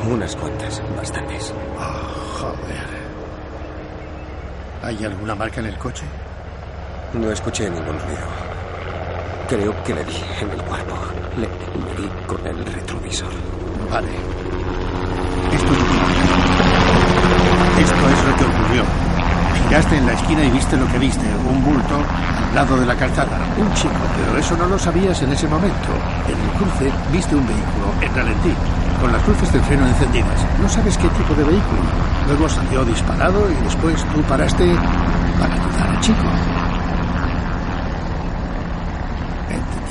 [0.08, 1.52] Unas cuantas, bastantes.
[1.76, 2.86] Oh, joder.
[4.84, 6.04] ¿Hay alguna marca en el coche?
[7.14, 8.59] No escuché ningún ruido.
[9.50, 10.94] Creo que le di en el cuerpo.
[11.36, 11.48] Le,
[12.00, 13.32] di con el retrovisor.
[13.90, 14.06] Vale.
[15.50, 15.96] Esto es lo que...
[17.82, 18.84] Esto es lo que ocurrió.
[19.66, 22.94] Giraste en la esquina y viste lo que viste, un bulto al lado de la
[22.94, 23.40] calzada.
[23.58, 25.88] Un chico, pero eso no lo sabías en ese momento.
[26.28, 28.54] En el cruce viste un vehículo en ralentí,
[29.00, 30.46] con las luces de freno encendidas.
[30.62, 31.82] No sabes qué tipo de vehículo.
[32.28, 34.76] Luego salió disparado y después tú paraste
[35.40, 36.69] para ayudar al chico.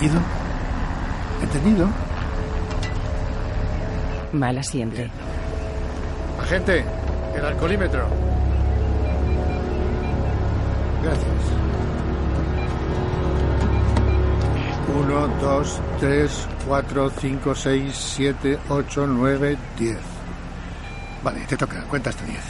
[0.02, 0.22] ¿Entendido?
[1.42, 1.88] ¿Entendido?
[4.32, 5.10] Mal asiente.
[6.42, 6.86] Agente,
[7.36, 8.08] el alcoholímetro.
[11.04, 11.26] Gracias.
[14.98, 19.98] Uno, dos, tres, cuatro, cinco, seis, siete, ocho, nueve, diez.
[21.22, 21.84] Vale, te toca.
[21.84, 22.44] Cuenta hasta diez.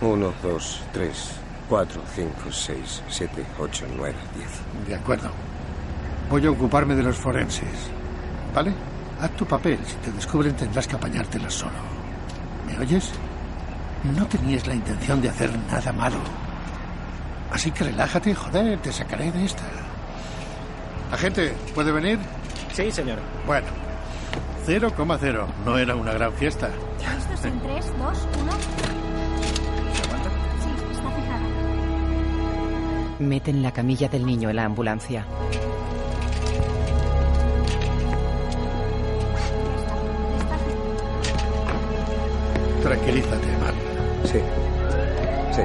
[0.00, 1.36] Uno, dos, tres,
[1.68, 4.50] cuatro, cinco, seis, siete, ocho, nueve, diez.
[4.88, 5.30] De acuerdo.
[6.30, 7.90] Voy a ocuparme de los forenses.
[8.54, 8.72] ¿Vale?
[9.20, 9.78] Haz tu papel.
[9.86, 11.72] Si te descubren tendrás que apañártelas solo.
[12.66, 13.10] ¿Me oyes?
[14.16, 16.18] No tenías la intención de hacer nada malo.
[17.50, 19.64] Así que relájate, joder, te sacaré de esta.
[21.12, 22.18] Agente, ¿puede venir?
[22.72, 23.18] Sí, señor.
[23.46, 23.68] Bueno,
[24.66, 25.46] 0,0.
[25.64, 26.68] No era una gran fiesta.
[26.98, 28.93] ¿Listos en 3, 2, 1?
[33.24, 35.24] Meten la camilla del niño en la ambulancia.
[42.82, 43.74] Tranquilízate, Mal.
[44.24, 44.38] Sí.
[45.52, 45.62] Sí.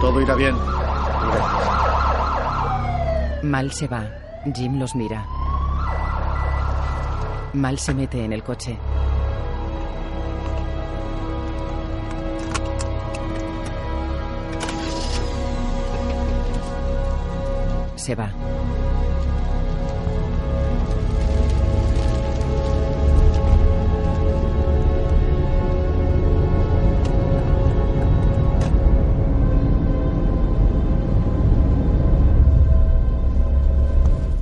[0.00, 0.54] Todo irá bien.
[3.42, 4.04] Mal se va.
[4.54, 5.26] Jim los mira.
[7.54, 8.78] Mal se mete en el coche.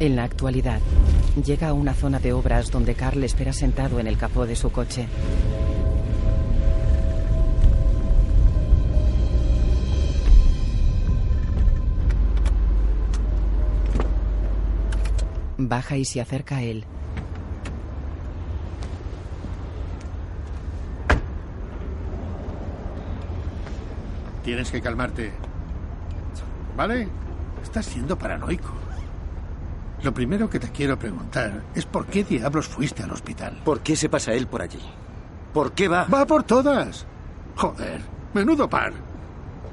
[0.01, 0.81] En la actualidad,
[1.45, 4.71] llega a una zona de obras donde Carl espera sentado en el capó de su
[4.71, 5.09] coche.
[15.79, 16.85] Baja y se acerca a él.
[24.43, 25.31] Tienes que calmarte.
[26.77, 27.07] ¿Vale?
[27.63, 28.73] Estás siendo paranoico.
[30.03, 33.61] Lo primero que te quiero preguntar es por qué diablos fuiste al hospital.
[33.65, 34.83] ¿Por qué se pasa él por allí?
[35.55, 36.07] ¿Por qué va?
[36.07, 37.07] Va por todas.
[37.55, 38.01] Joder,
[38.35, 38.93] menudo par.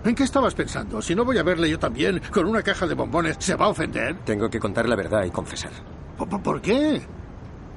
[0.04, 1.02] ¿En qué estabas pensando?
[1.02, 3.70] Si no voy a verle yo también con una caja de bombones, ¿se va a
[3.70, 4.18] ofender?
[4.24, 5.72] Tengo que contar la verdad y confesar.
[6.18, 7.02] ¿Por, por- por qué?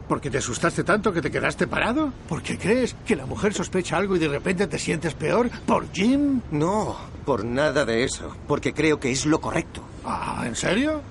[0.08, 2.12] ¿Porque te asustaste tanto que te quedaste parado?
[2.28, 5.50] ¿Porque crees que la mujer sospecha algo y de repente te sientes peor?
[5.66, 6.40] ¿Por Jim?
[6.50, 8.34] No, por nada de eso.
[8.46, 9.82] Porque creo que es lo correcto.
[10.06, 11.02] Ah, ¿en serio?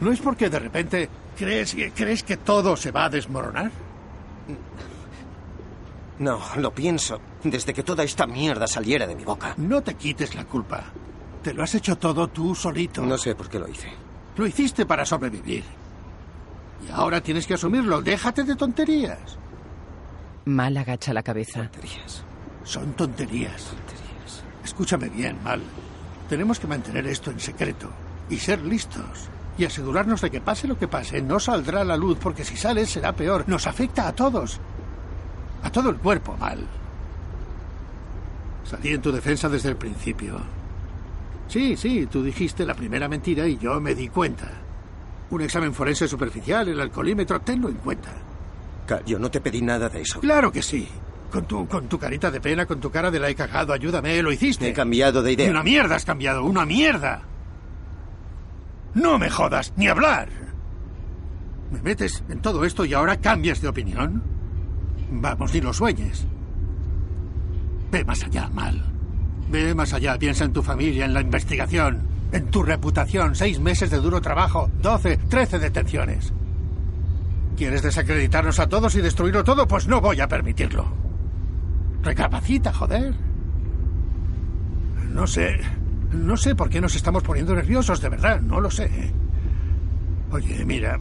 [0.00, 1.08] ¿No es porque de repente
[1.38, 3.70] crees, crees que todo se va a desmoronar?
[6.18, 9.54] No, lo pienso desde que toda esta mierda saliera de mi boca.
[9.58, 10.84] No te quites la culpa.
[11.42, 13.02] Te lo has hecho todo tú solito.
[13.02, 13.88] No sé por qué lo hice.
[14.36, 15.64] Lo hiciste para sobrevivir.
[16.92, 18.02] Ahora tienes que asumirlo.
[18.02, 19.38] Déjate de tonterías.
[20.44, 21.68] Mal agacha la cabeza.
[22.64, 23.72] Son tonterías.
[24.64, 25.60] Escúchame bien, Mal.
[26.28, 27.88] Tenemos que mantener esto en secreto
[28.28, 29.28] y ser listos.
[29.58, 32.56] Y asegurarnos de que pase lo que pase, no saldrá a la luz porque si
[32.56, 33.44] sale será peor.
[33.48, 34.60] Nos afecta a todos.
[35.62, 36.66] A todo el cuerpo, Mal.
[38.64, 40.38] Salí en tu defensa desde el principio.
[41.48, 44.50] Sí, sí, tú dijiste la primera mentira y yo me di cuenta.
[45.30, 48.10] Un examen forense superficial, el alcoholímetro, tenlo en cuenta.
[49.04, 50.20] Yo no te pedí nada de eso.
[50.20, 50.88] Claro que sí.
[51.30, 54.22] Con tu, con tu carita de pena, con tu cara de la he cagado, ayúdame,
[54.22, 54.68] lo hiciste.
[54.68, 55.50] He cambiado de idea.
[55.50, 57.22] una mierda has cambiado, una mierda.
[58.94, 60.28] No me jodas, ni hablar.
[61.72, 64.22] Me metes en todo esto y ahora cambias de opinión.
[65.10, 66.24] Vamos, ni lo sueñes.
[67.90, 68.84] Ve más allá, mal.
[69.50, 72.02] Ve más allá, piensa en tu familia, en la investigación,
[72.32, 76.32] en tu reputación, seis meses de duro trabajo, doce, trece detenciones.
[77.56, 79.66] ¿Quieres desacreditarnos a todos y destruirlo todo?
[79.66, 80.86] Pues no voy a permitirlo.
[82.02, 83.14] Recapacita, joder.
[85.10, 85.58] No sé.
[86.12, 88.90] No sé por qué nos estamos poniendo nerviosos, de verdad, no lo sé.
[90.30, 90.98] Oye, mira.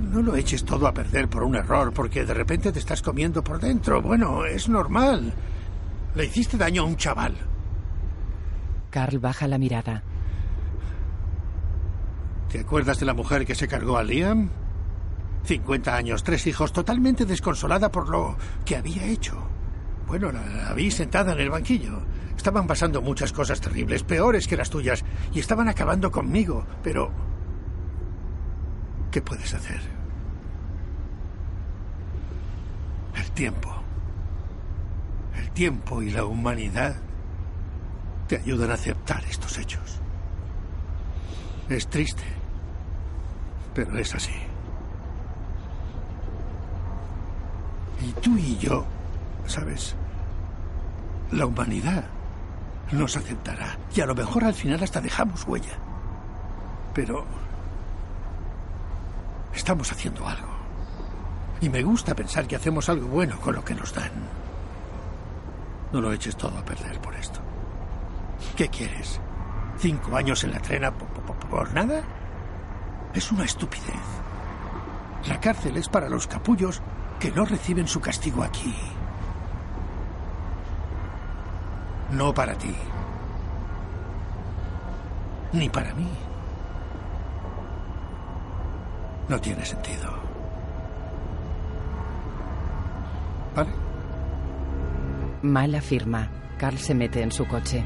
[0.00, 3.44] No lo eches todo a perder por un error, porque de repente te estás comiendo
[3.44, 4.00] por dentro.
[4.02, 5.32] Bueno, es normal.
[6.14, 7.34] Le hiciste daño a un chaval.
[8.92, 10.04] Carl baja la mirada.
[12.50, 14.50] ¿Te acuerdas de la mujer que se cargó a Liam?
[15.44, 19.36] 50 años, tres hijos, totalmente desconsolada por lo que había hecho.
[20.06, 22.02] Bueno, la, vi sentada en el banquillo.
[22.36, 27.10] Estaban pasando muchas cosas terribles, peores que las tuyas, y estaban acabando conmigo, pero...
[29.10, 29.80] ¿Qué puedes hacer?
[33.16, 33.74] El tiempo.
[35.36, 36.96] El tiempo y la humanidad
[38.32, 40.00] te ayudan a aceptar estos hechos.
[41.68, 42.22] Es triste,
[43.74, 44.32] pero es así.
[48.00, 48.86] Y tú y yo,
[49.46, 49.94] ¿sabes?
[51.30, 52.04] La humanidad
[52.92, 53.76] nos aceptará.
[53.94, 55.76] Y a lo mejor al final hasta dejamos huella.
[56.94, 57.26] Pero
[59.54, 60.48] estamos haciendo algo.
[61.60, 64.10] Y me gusta pensar que hacemos algo bueno con lo que nos dan.
[65.92, 67.51] No lo eches todo a perder por esto.
[68.56, 69.20] ¿Qué quieres?
[69.78, 72.02] ¿Cinco años en la trena po- po- po- por nada?
[73.14, 73.94] Es una estupidez.
[75.28, 76.80] La cárcel es para los capullos
[77.18, 78.74] que no reciben su castigo aquí.
[82.10, 82.74] No para ti.
[85.52, 86.08] Ni para mí.
[89.28, 90.10] No tiene sentido.
[93.54, 93.70] ¿Vale?
[95.42, 96.28] Mal afirma.
[96.58, 97.82] Carl se mete en su coche.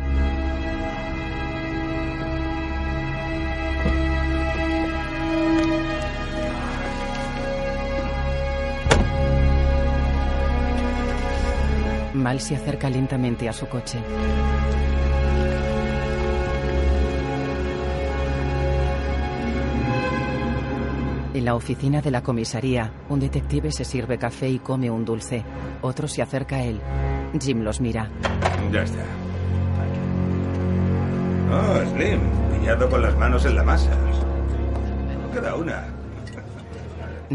[12.27, 14.01] Mal se acerca lentamente a su coche.
[21.35, 25.45] En la oficina de la comisaría, un detective se sirve café y come un dulce.
[25.83, 26.81] Otro se acerca a él.
[27.41, 28.11] Jim los mira.
[28.73, 29.05] Ya está.
[31.53, 32.19] Oh, Slim,
[32.59, 33.93] pillado con las manos en la masa.
[35.23, 35.85] No queda una.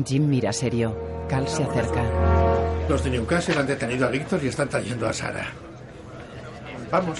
[0.06, 0.98] Jim mira serio.
[1.30, 2.61] Carl se acerca.
[2.90, 5.52] Los de Newcastle han detenido a Víctor y están trayendo a Sara.
[6.92, 7.20] Vamos.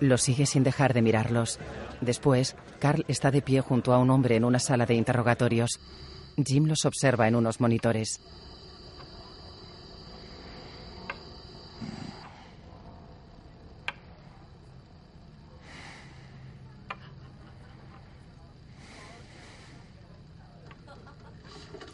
[0.00, 1.58] Los sigue sin dejar de mirarlos.
[2.00, 5.80] Después, Carl está de pie junto a un hombre en una sala de interrogatorios.
[6.44, 8.20] Jim los observa en unos monitores.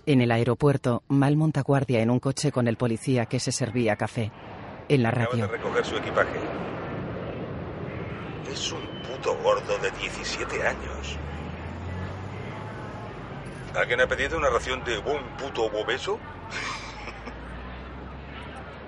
[0.07, 3.96] En el aeropuerto, Mal monta guardia en un coche con el policía que se servía
[3.96, 4.32] café.
[4.88, 6.40] En la Acaba de radio, recoger su equipaje.
[8.51, 11.18] Es un puto gordo de 17 años.
[13.76, 16.18] ¿Alguien ha pedido una ración de un puto obeso?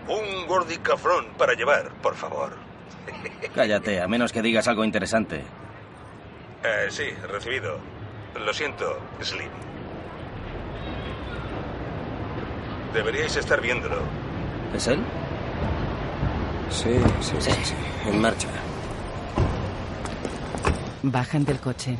[0.08, 2.56] un gordicafrón para llevar, por favor.
[3.54, 5.44] Cállate, a menos que digas algo interesante.
[6.64, 7.78] Eh, sí, recibido.
[8.44, 9.71] Lo siento, Slim.
[12.94, 14.02] Deberíais estar viéndolo.
[14.74, 15.00] ¿Es él?
[16.70, 16.90] Sí,
[17.20, 17.74] sí, sí, sí.
[18.06, 18.48] En marcha.
[21.02, 21.96] bajan del coche.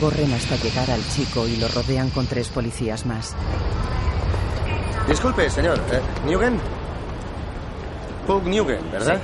[0.00, 3.34] Corren hasta llegar al chico y lo rodean con tres policías más.
[5.08, 5.78] Disculpe, señor.
[5.90, 6.60] Eh, ¿Newgen?
[8.26, 9.20] Pug Newgen, ¿verdad?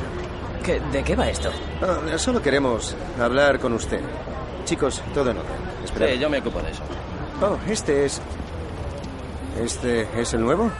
[0.65, 1.51] ¿Qué- ¿De qué va esto?
[1.81, 4.01] Ah, solo queremos hablar con usted.
[4.65, 5.53] Chicos, todo en orden.
[5.85, 6.13] Espera.
[6.13, 6.83] Sí, yo me ocupo de eso.
[7.41, 8.21] Oh, este es...
[9.61, 10.71] ¿Este es el nuevo?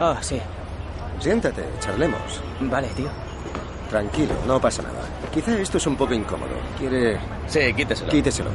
[0.00, 0.40] Ah, sí.
[1.20, 2.40] Siéntate, charlemos.
[2.60, 3.08] Vale, tío.
[3.88, 5.00] Tranquilo, no pasa nada.
[5.32, 6.50] Quizá esto es un poco incómodo.
[6.78, 7.18] ¿Quiere...?
[7.46, 8.10] Sí, quíteselo.
[8.10, 8.50] Quíteselo.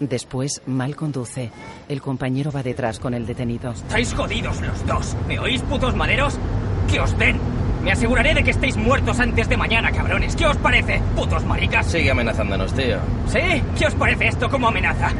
[0.00, 1.50] Después, Mal conduce.
[1.88, 3.72] El compañero va detrás con el detenido.
[3.72, 5.16] Estáis jodidos los dos.
[5.28, 6.34] ¿Me oís, putos maderos?
[6.90, 7.38] ¡Que os den!
[7.84, 10.34] Me aseguraré de que estéis muertos antes de mañana, cabrones.
[10.34, 11.86] ¿Qué os parece, putos maricas?
[11.86, 12.96] Sigue amenazándonos, tío.
[13.26, 13.62] ¿Sí?
[13.78, 15.10] ¿Qué os parece esto como amenaza?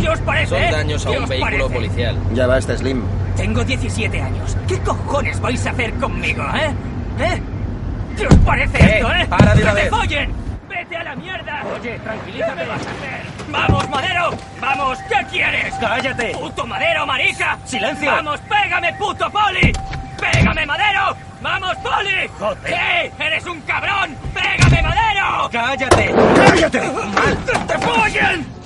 [0.00, 0.48] ¿Qué os parece?
[0.62, 1.74] Son daños a ¿Qué un vehículo parece?
[1.74, 2.18] policial.
[2.32, 3.02] Ya basta, Slim.
[3.36, 4.56] Tengo 17 años.
[4.66, 6.70] ¿Qué cojones vais a hacer conmigo, eh?
[7.20, 7.42] ¿Eh?
[8.16, 9.26] ¿Qué os parece Eh, esto, eh?
[9.28, 9.90] para de una ¡Que te vez.
[9.90, 10.32] follen!
[10.70, 11.62] ¡Vete a la mierda!
[11.78, 12.50] Oye, tranquilízate.
[12.54, 13.26] ¿Qué me vas a hacer?
[13.50, 14.30] ¡Vamos, Madero!
[14.60, 14.98] ¡Vamos!
[15.08, 15.74] ¿Qué quieres?
[15.74, 16.32] ¡Cállate!
[16.32, 17.58] ¡Puto Madero, marica!
[17.66, 18.10] ¡Silencio!
[18.10, 19.70] ¡Vamos, pégame, puto poli!
[20.18, 21.14] ¡Pégame, Madero!
[21.42, 22.28] ¡Vamos, poli!
[22.38, 22.72] Joder.
[22.72, 23.12] ¡Eh!
[23.18, 24.16] ¡Eres un cabrón!
[24.32, 25.48] ¡Pégame, Madero!
[25.52, 26.14] ¡Cállate!
[26.36, 26.80] ¡Cállate!
[26.80, 27.38] ¡Mal!
[27.44, 28.56] ¡Que te follen!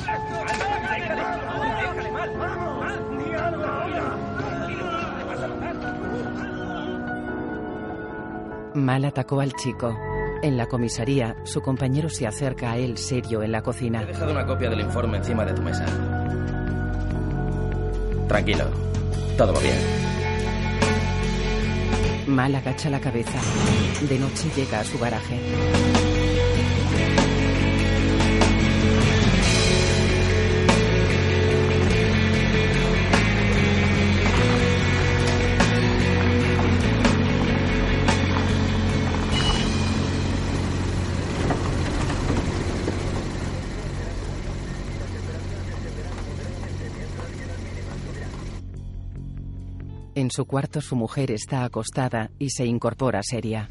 [8.74, 9.96] Mal atacó al chico.
[10.42, 14.02] En la comisaría, su compañero se acerca a él serio en la cocina.
[14.02, 15.84] He dejado una copia del informe encima de tu mesa.
[18.28, 18.64] Tranquilo.
[19.36, 20.09] Todo va bien.
[22.26, 23.40] Mal agacha la cabeza.
[24.08, 25.38] De noche llega a su garaje.
[50.30, 53.68] En su cuarto su mujer está acostada y se incorpora seria.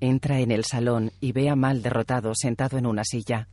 [0.00, 3.46] Entra en el salón y ve a Mal derrotado sentado en una silla.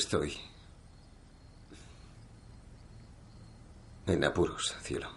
[0.00, 0.34] Estoy
[4.06, 5.10] en apuros, cielo.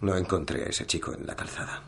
[0.00, 1.82] No encontré a ese chico en la calzada.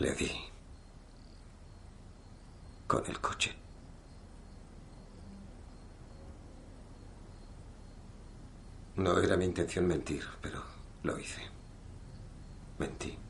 [0.00, 0.32] Le di
[2.88, 3.54] con el coche.
[8.96, 10.60] No era mi intención mentir, pero
[11.04, 11.42] lo hice.
[12.78, 13.25] Mentí.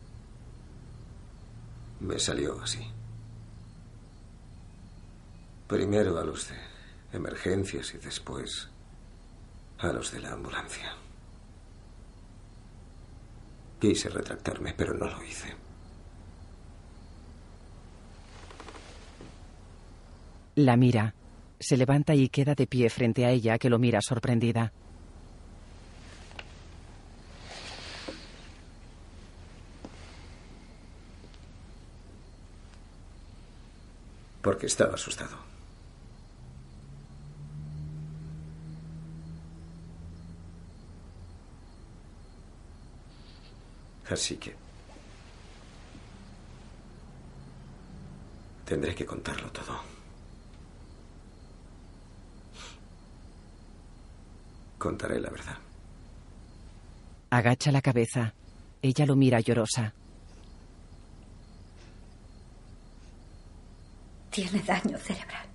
[2.00, 2.86] Me salió así.
[5.66, 6.56] Primero a los de
[7.12, 8.68] emergencias y después
[9.78, 10.94] a los de la ambulancia.
[13.80, 15.54] Quise retractarme, pero no lo hice.
[20.56, 21.14] La mira.
[21.58, 24.72] Se levanta y queda de pie frente a ella, que lo mira sorprendida.
[34.46, 35.36] Porque estaba asustado.
[44.08, 44.54] Así que...
[48.64, 49.80] Tendré que contarlo todo.
[54.78, 55.58] Contaré la verdad.
[57.30, 58.32] Agacha la cabeza.
[58.80, 59.92] Ella lo mira llorosa.
[64.36, 65.46] Tiene daño cerebral.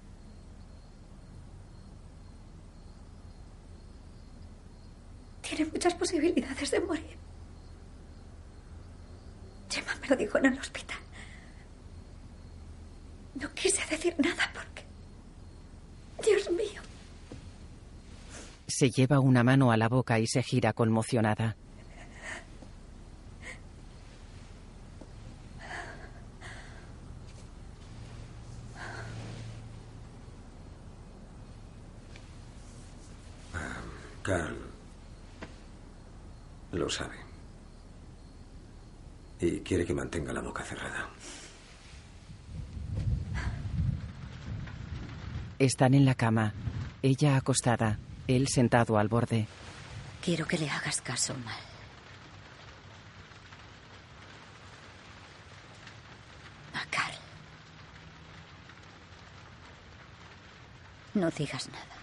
[5.44, 7.16] Tiene muchas posibilidades de morir.
[9.70, 10.98] Gemma me lo dijo en el hospital.
[13.36, 14.84] No quise decir nada porque...
[16.28, 16.82] Dios mío.
[18.68, 21.56] Se lleva una mano a la boca y se gira conmocionada.
[34.22, 34.56] Carl
[36.72, 37.16] lo sabe.
[39.40, 41.10] Y quiere que mantenga la boca cerrada.
[45.58, 46.54] Están en la cama.
[47.02, 47.98] Ella acostada,
[48.28, 49.48] él sentado al borde.
[50.24, 51.58] Quiero que le hagas caso, Mal.
[56.76, 57.16] A Carl.
[61.16, 62.01] No digas nada.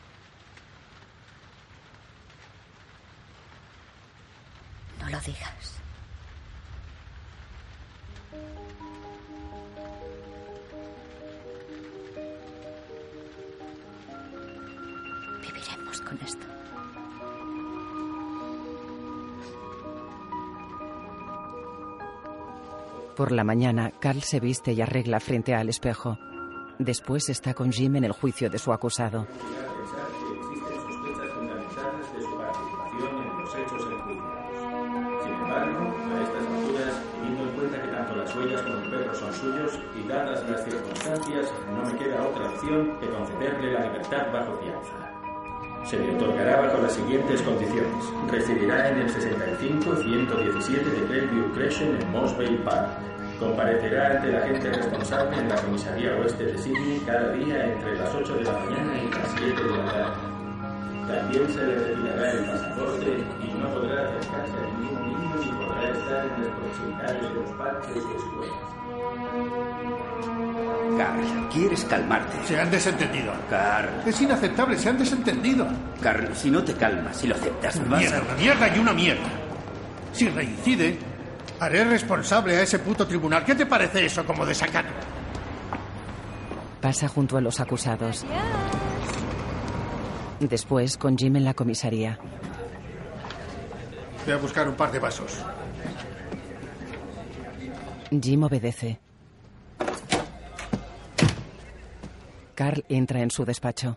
[23.19, 26.17] Por la mañana, Carl se viste y arregla frente al espejo.
[26.79, 29.27] Después está con Jim en el juicio de su acusado.
[39.33, 44.57] Suyos y dadas las circunstancias, no me queda otra opción que concederle la libertad bajo
[44.59, 45.19] fianza.
[45.85, 48.05] Se le otorgará bajo las siguientes condiciones.
[48.31, 52.98] Residirá en el 65-117 de Glenview Crescent en Mosvale Park.
[53.39, 58.13] Comparecerá ante la gente responsable en la comisaría oeste de Sydney cada día entre las
[58.15, 60.29] 8 de la mañana y las 7 de la tarde.
[61.09, 63.07] También se le retirará el pasaporte
[63.43, 67.51] y no podrá acercarse a ningún niño ni podrá estar en las proximidades de los
[67.53, 69.69] parques y escuelas.
[70.99, 72.45] Carl, ¿quieres calmarte?
[72.45, 73.33] Se han desentendido.
[73.49, 73.89] Carl.
[74.05, 75.67] Es inaceptable, se han desentendido.
[76.03, 78.23] Carl, si no te calmas y lo aceptas, Una vas mierda, a...
[78.23, 79.29] una mierda y una mierda.
[80.13, 80.99] Si reincide,
[81.61, 83.45] haré responsable a ese puto tribunal.
[83.45, 84.89] ¿Qué te parece eso como desacato?
[86.81, 88.25] Pasa junto a los acusados.
[90.41, 92.19] Después, con Jim en la comisaría.
[94.25, 95.45] Voy a buscar un par de vasos.
[98.11, 99.01] Jim obedece.
[102.55, 103.97] Carl entra en su despacho.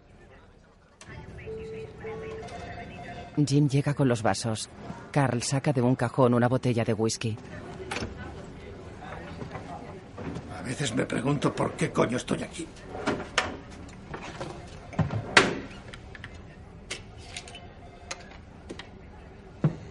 [3.45, 4.69] Jim llega con los vasos.
[5.11, 7.38] Carl saca de un cajón una botella de whisky.
[10.57, 12.67] A veces me pregunto por qué coño estoy aquí.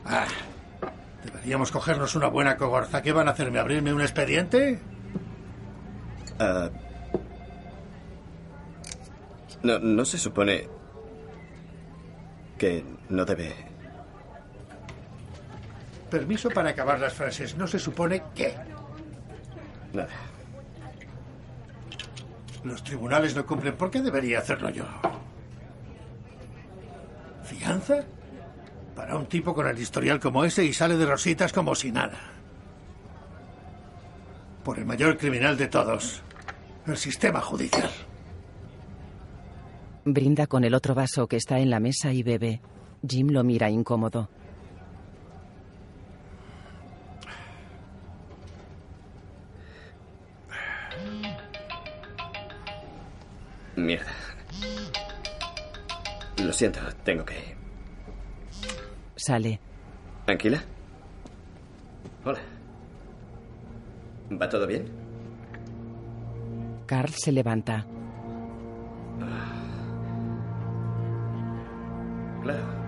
[0.05, 0.27] Ah,
[1.25, 3.03] deberíamos cogernos una buena cogorza.
[3.03, 3.59] ¿Qué van a hacerme?
[3.59, 4.81] ¿Abrirme un expediente?
[6.39, 6.71] Ah,
[9.63, 10.69] no, no se supone
[12.59, 13.70] que no debe.
[16.11, 17.57] Permiso para acabar las frases.
[17.57, 18.55] No se supone qué.
[19.93, 20.09] Nada.
[22.65, 23.77] Los tribunales no cumplen.
[23.77, 24.85] ¿Por qué debería hacerlo yo?
[27.45, 28.05] ¿Fianza?
[28.95, 32.19] Para un tipo con el historial como ese y sale de rositas como si nada.
[34.65, 36.23] Por el mayor criminal de todos.
[36.87, 37.91] El sistema judicial.
[40.05, 42.61] Brinda con el otro vaso que está en la mesa y bebe.
[43.07, 44.29] Jim lo mira incómodo.
[53.81, 54.13] Mierda.
[56.43, 57.57] Lo siento, tengo que ir.
[59.17, 59.61] Sale.
[60.27, 60.63] ¿Tranquila?
[62.25, 62.39] Hola.
[64.41, 64.87] ¿Va todo bien?
[66.87, 67.87] Carl se levanta.
[72.43, 72.80] Claro.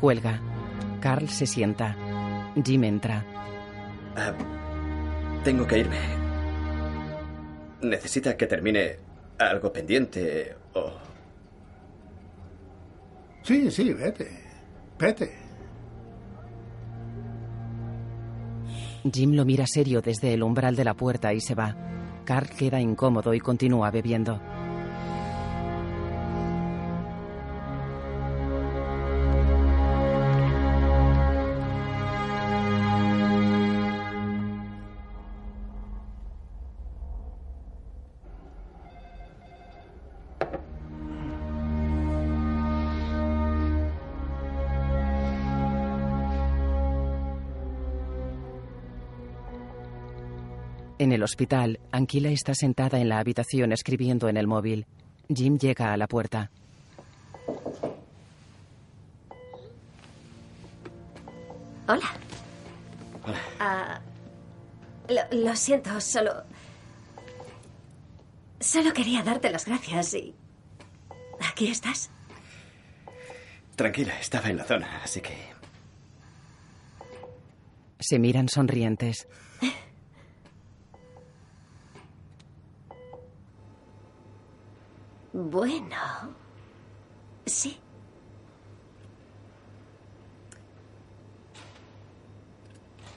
[0.00, 0.40] Cuelga.
[0.98, 1.94] Carl se sienta.
[2.64, 3.22] Jim entra.
[4.16, 4.32] Ah,
[5.44, 5.98] tengo que irme.
[7.82, 8.96] ¿Necesita que termine
[9.38, 10.92] algo pendiente o...?
[13.42, 14.42] Sí, sí, vete.
[14.98, 15.38] Vete.
[19.12, 21.76] Jim lo mira serio desde el umbral de la puerta y se va.
[22.24, 24.40] Carl queda incómodo y continúa bebiendo.
[51.20, 54.86] El hospital, Anquila está sentada en la habitación escribiendo en el móvil.
[55.28, 56.50] Jim llega a la puerta.
[61.86, 62.10] Hola.
[63.58, 64.00] Ah,
[65.10, 66.42] lo, lo siento, solo...
[68.58, 70.34] Solo quería darte las gracias y...
[71.50, 72.08] ¿Aquí estás?
[73.76, 75.36] Tranquila, estaba en la zona, así que...
[78.00, 79.28] Se miran sonrientes.
[85.40, 85.96] Bueno.
[87.46, 87.78] Sí.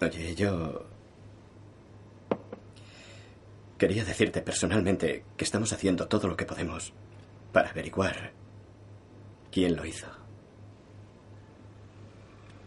[0.01, 0.85] Oye, yo...
[3.77, 6.93] Quería decirte personalmente que estamos haciendo todo lo que podemos
[7.51, 8.31] para averiguar
[9.51, 10.07] quién lo hizo.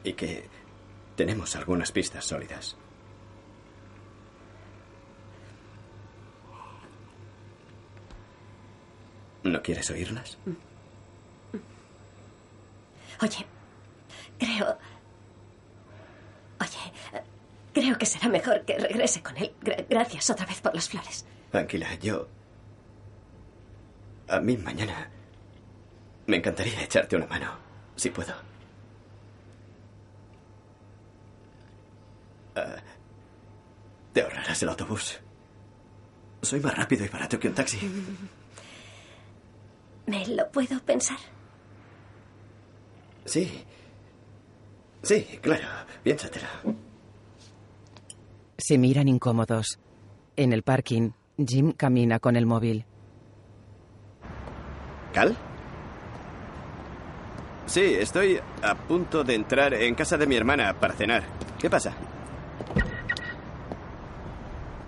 [0.04, 0.48] Y que
[1.16, 2.76] tenemos algunas pistas sólidas.
[9.46, 10.36] ¿No quieres oírlas?
[13.22, 13.46] Oye,
[14.38, 14.76] creo...
[16.60, 16.92] Oye,
[17.72, 19.52] creo que será mejor que regrese con él.
[19.62, 21.24] Gra- gracias otra vez por las flores.
[21.50, 22.28] Tranquila, yo...
[24.28, 25.08] A mí mañana
[26.26, 27.52] me encantaría echarte una mano,
[27.94, 28.34] si puedo.
[32.56, 32.76] Ah,
[34.12, 35.20] te ahorrarás el autobús.
[36.42, 37.78] Soy más rápido y barato que un taxi.
[40.06, 41.18] ¿Me lo puedo pensar?
[43.24, 43.64] Sí.
[45.02, 45.66] Sí, claro.
[46.02, 46.46] Piénsatelo.
[48.58, 49.78] Se miran incómodos.
[50.36, 51.10] En el parking,
[51.44, 52.84] Jim camina con el móvil.
[55.12, 55.36] ¿Cal?
[57.66, 61.24] Sí, estoy a punto de entrar en casa de mi hermana para cenar.
[61.58, 61.94] ¿Qué pasa?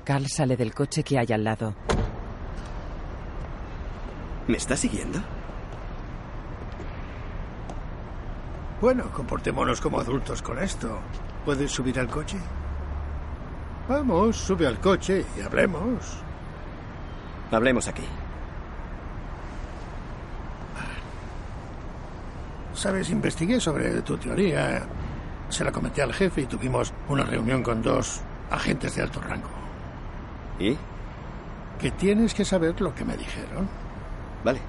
[0.04, 1.74] Carl sale del coche que hay al lado.
[4.48, 5.20] ¿Me está siguiendo?
[8.80, 11.00] Bueno, comportémonos como adultos con esto.
[11.44, 12.38] ¿Puedes subir al coche?
[13.88, 16.18] Vamos, sube al coche y hablemos.
[17.50, 18.04] Hablemos aquí.
[22.72, 24.82] Sabes, investigué sobre tu teoría.
[25.50, 29.50] Se la comenté al jefe y tuvimos una reunión con dos agentes de alto rango.
[30.58, 30.74] ¿Y?
[31.78, 33.87] Que tienes que saber lo que me dijeron.
[34.44, 34.60] Vale.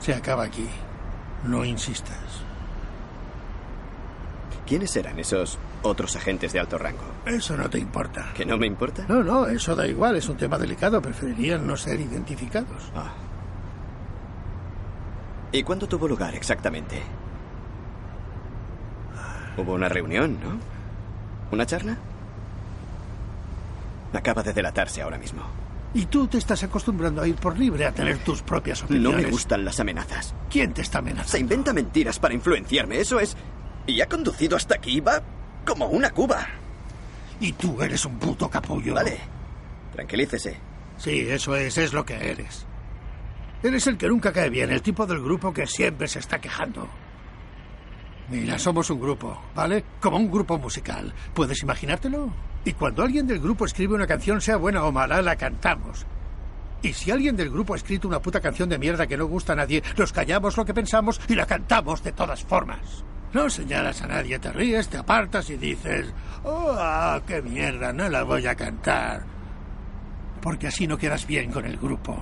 [0.00, 0.68] Se acaba aquí.
[1.44, 2.42] No insistas.
[4.66, 7.04] ¿Quiénes eran esos otros agentes de alto rango?
[7.24, 8.32] Eso no te importa.
[8.34, 9.04] ¿Que no me importa?
[9.08, 10.16] No, no, eso da igual.
[10.16, 11.00] Es un tema delicado.
[11.00, 12.92] Preferirían no ser identificados.
[12.94, 13.12] Ah.
[15.52, 17.02] ¿Y cuándo tuvo lugar exactamente?
[19.56, 20.58] Hubo una reunión, ¿no?
[21.50, 21.96] ¿Una charla?
[24.12, 25.42] Acaba de delatarse ahora mismo.
[25.94, 29.16] Y tú te estás acostumbrando a ir por libre, a tener tus propias opiniones.
[29.16, 30.34] No me gustan las amenazas.
[30.50, 31.32] ¿Quién te está amenazando?
[31.32, 33.36] Se inventa mentiras para influenciarme, eso es.
[33.86, 35.22] Y ha conducido hasta aquí, va
[35.64, 36.46] como una cuba.
[37.40, 38.94] Y tú eres un puto capullo.
[38.94, 39.18] Vale.
[39.94, 40.58] Tranquilícese.
[40.98, 42.66] Sí, eso es, es lo que eres.
[43.62, 46.88] Eres el que nunca cae bien, el tipo del grupo que siempre se está quejando.
[48.30, 49.84] Mira, somos un grupo, ¿vale?
[50.00, 51.14] Como un grupo musical.
[51.32, 52.30] ¿Puedes imaginártelo?
[52.64, 56.04] Y cuando alguien del grupo escribe una canción, sea buena o mala, la cantamos.
[56.82, 59.54] Y si alguien del grupo ha escrito una puta canción de mierda que no gusta
[59.54, 63.02] a nadie, nos callamos lo que pensamos y la cantamos de todas formas.
[63.32, 66.12] No señalas a nadie, te ríes, te apartas y dices,
[66.44, 69.24] oh, qué mierda, no la voy a cantar.
[70.42, 72.16] Porque así no quedas bien con el grupo.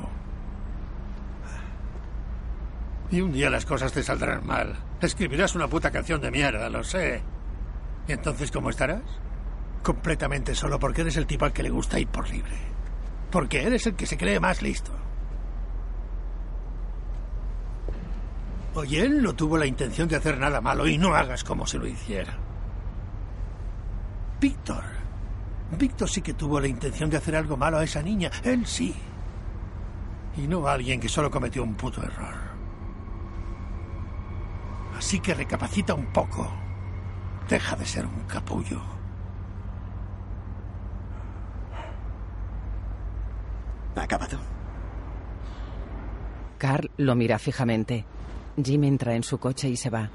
[3.11, 4.85] Y un día las cosas te saldrán mal.
[5.01, 7.23] Escribirás una puta canción de mierda, lo sé.
[8.09, 9.02] ¿Y entonces cómo estarás?
[9.82, 12.56] Completamente solo porque eres el tipo al que le gusta ir por libre.
[13.31, 14.93] Porque eres el que se cree más listo.
[18.74, 21.78] Oye, él no tuvo la intención de hacer nada malo y no hagas como si
[21.78, 22.36] lo hiciera.
[24.40, 24.85] Víctor.
[25.78, 28.31] Víctor sí que tuvo la intención de hacer algo malo a esa niña.
[28.44, 28.94] Él sí.
[30.36, 32.45] Y no a alguien que solo cometió un puto error.
[34.97, 36.51] Así que recapacita un poco.
[37.48, 38.81] Deja de ser un capullo.
[43.94, 44.39] ¿Ha acabado?
[46.59, 48.05] Carl lo mira fijamente.
[48.62, 50.10] Jim entra en su coche y se va.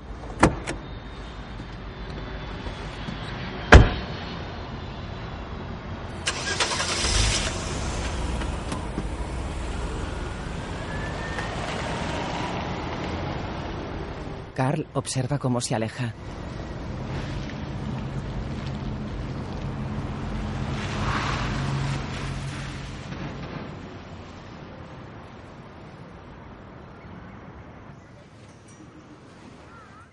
[14.61, 16.13] Carl observa cómo se aleja.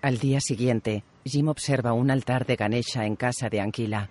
[0.01, 4.09] Al día siguiente, Jim observa un altar de Ganesha en casa de Anquila.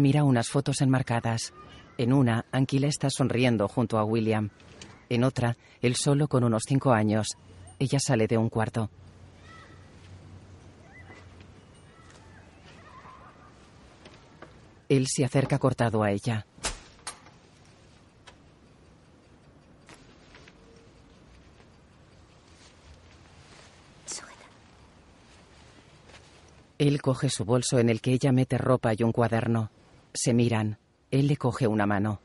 [0.00, 1.52] Mira unas fotos enmarcadas.
[1.98, 4.48] En una, Anquila está sonriendo junto a William.
[5.10, 7.36] En otra, él solo con unos cinco años.
[7.78, 8.88] Ella sale de un cuarto.
[14.88, 16.46] Él se acerca cortado a ella.
[26.78, 29.70] Él coge su bolso en el que ella mete ropa y un cuaderno.
[30.12, 30.78] Se miran.
[31.10, 32.20] Él le coge una mano.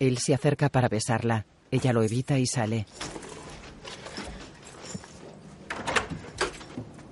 [0.00, 1.46] Él se acerca para besarla.
[1.70, 2.86] Ella lo evita y sale.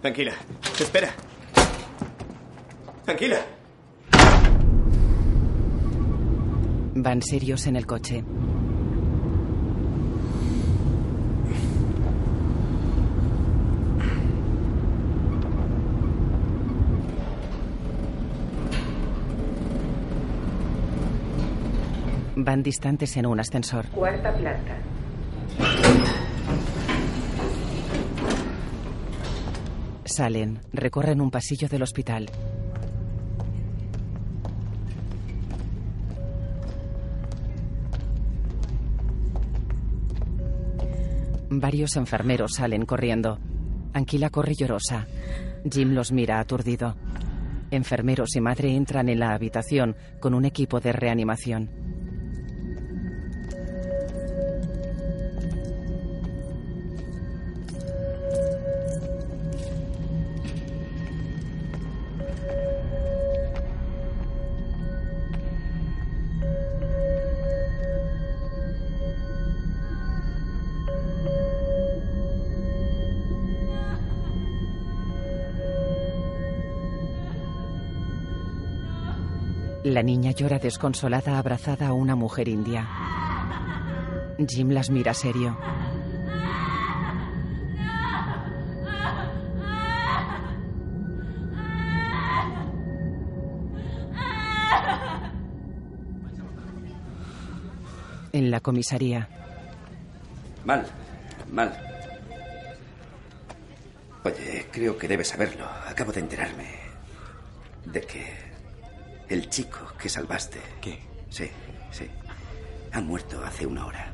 [0.02, 0.32] Tranquila.
[0.80, 1.10] Espera.
[3.04, 3.38] Tranquila.
[6.96, 8.24] Van serios en el coche.
[22.34, 23.86] Van distantes en un ascensor.
[23.90, 24.76] Cuarta planta.
[30.12, 32.28] Salen, recorren un pasillo del hospital.
[41.48, 43.38] Varios enfermeros salen corriendo.
[43.94, 45.06] Anquila corre llorosa.
[45.70, 46.94] Jim los mira aturdido.
[47.70, 51.81] Enfermeros y madre entran en la habitación con un equipo de reanimación.
[79.92, 82.88] La niña llora desconsolada abrazada a una mujer india.
[84.48, 85.58] Jim las mira serio.
[98.32, 99.28] En la comisaría.
[100.64, 100.86] Mal,
[101.52, 101.70] mal.
[104.24, 105.66] Oye, creo que debes saberlo.
[105.86, 106.68] Acabo de enterarme
[107.84, 108.51] de que
[109.32, 110.60] el chico que salvaste.
[110.80, 110.98] ¿Qué?
[111.30, 111.46] Sí,
[111.90, 112.06] sí.
[112.92, 114.12] Ha muerto hace una hora.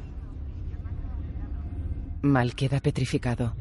[2.22, 3.54] Mal queda petrificado.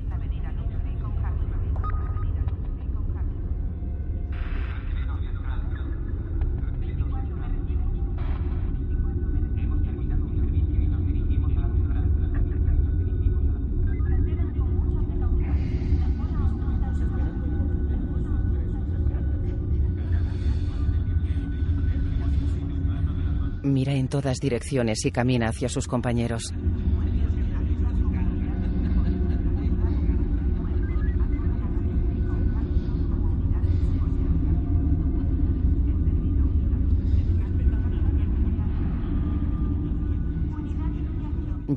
[23.90, 26.54] En todas direcciones y camina hacia sus compañeros.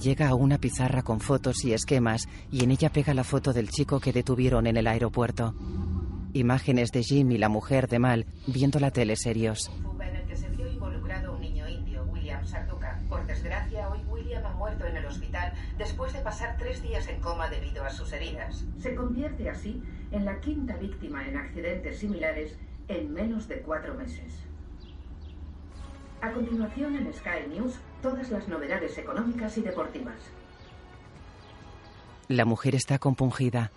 [0.02, 3.68] Llega a una pizarra con fotos y esquemas y en ella pega la foto del
[3.68, 5.54] chico que detuvieron en el aeropuerto.
[6.32, 9.70] Imágenes de Jim y la mujer de Mal viendo la tele serios.
[9.82, 12.98] fuga en el que se vio involucrado un niño indio, William Sarduka.
[13.08, 17.20] Por desgracia, hoy William ha muerto en el hospital después de pasar tres días en
[17.20, 18.64] coma debido a sus heridas.
[18.78, 19.82] Se convierte así
[20.12, 22.56] en la quinta víctima en accidentes similares
[22.86, 24.32] en menos de cuatro meses.
[26.22, 30.18] A continuación en Sky News, todas las novedades económicas y deportivas.
[32.28, 33.72] La mujer está compungida.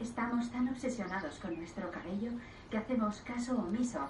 [0.00, 2.30] Estamos tan obsesionados con nuestro cabello
[2.70, 4.08] que hacemos caso omiso.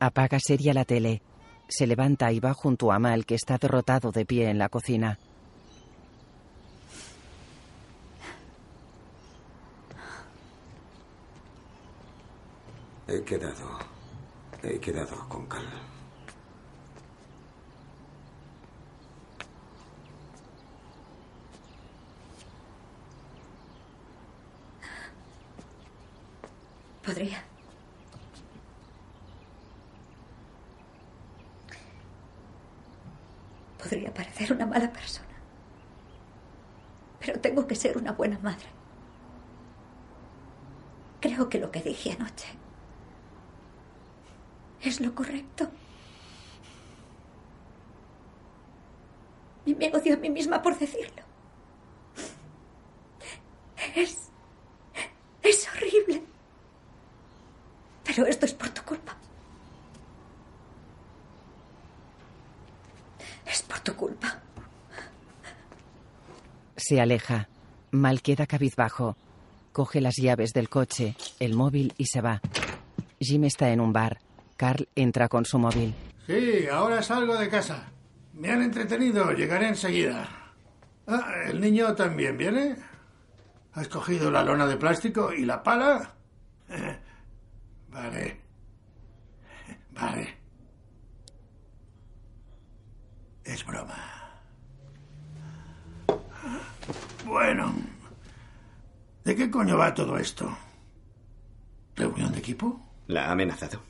[0.00, 1.22] Apaga seria la tele.
[1.70, 5.18] Se levanta y va junto a Mal, que está derrotado de pie en la cocina.
[13.06, 13.78] He quedado.
[14.64, 15.64] He quedado con Cal.
[27.04, 27.49] Podría.
[33.80, 35.26] Podría parecer una mala persona.
[37.18, 38.66] Pero tengo que ser una buena madre.
[41.20, 42.48] Creo que lo que dije anoche
[44.82, 45.70] es lo correcto.
[49.66, 51.22] Y me odio a mí misma por decirlo.
[53.94, 54.30] Es.
[55.42, 56.22] Es horrible.
[58.04, 59.16] Pero esto es por tu culpa.
[63.50, 64.38] Es por tu culpa.
[66.76, 67.48] Se aleja.
[67.90, 69.16] Mal queda cabizbajo.
[69.72, 72.40] Coge las llaves del coche, el móvil y se va.
[73.18, 74.20] Jim está en un bar.
[74.56, 75.94] Carl entra con su móvil.
[76.26, 77.88] Sí, ahora salgo de casa.
[78.34, 80.28] Me han entretenido, llegaré enseguida.
[81.08, 82.76] Ah, ¿el niño también viene?
[83.72, 86.14] ¿Has cogido la lona de plástico y la pala?
[86.68, 87.00] Vale.
[87.88, 88.39] Vale.
[93.50, 93.96] Es broma.
[97.26, 97.74] Bueno.
[99.24, 100.56] ¿De qué coño va todo esto?
[101.96, 102.80] ¿Reunión de equipo?
[103.08, 103.82] La ha amenazado.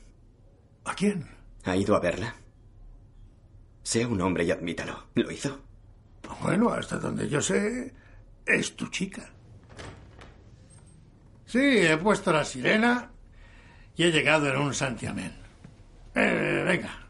[0.85, 1.29] ¿A quién?
[1.63, 2.33] Ha ido a verla.
[3.83, 5.09] Sea un hombre y admítalo.
[5.13, 5.61] ¿Lo hizo?
[6.41, 7.93] Bueno, hasta donde yo sé,
[8.47, 9.29] es tu chica.
[11.45, 13.11] Sí, he puesto la sirena
[13.95, 15.33] y he llegado en un santiamén.
[16.15, 17.07] Eh, venga,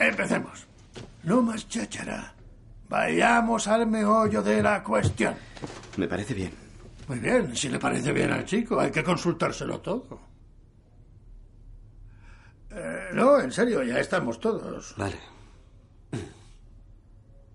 [0.00, 0.67] empecemos.
[1.28, 2.32] No más cháchara.
[2.88, 5.34] Vayamos al meollo de la cuestión.
[5.98, 6.54] Me parece bien.
[7.06, 10.20] Muy bien, si le parece bien al chico, hay que consultárselo todo.
[12.70, 14.94] Eh, no, en serio, ya estamos todos.
[14.96, 15.18] Vale.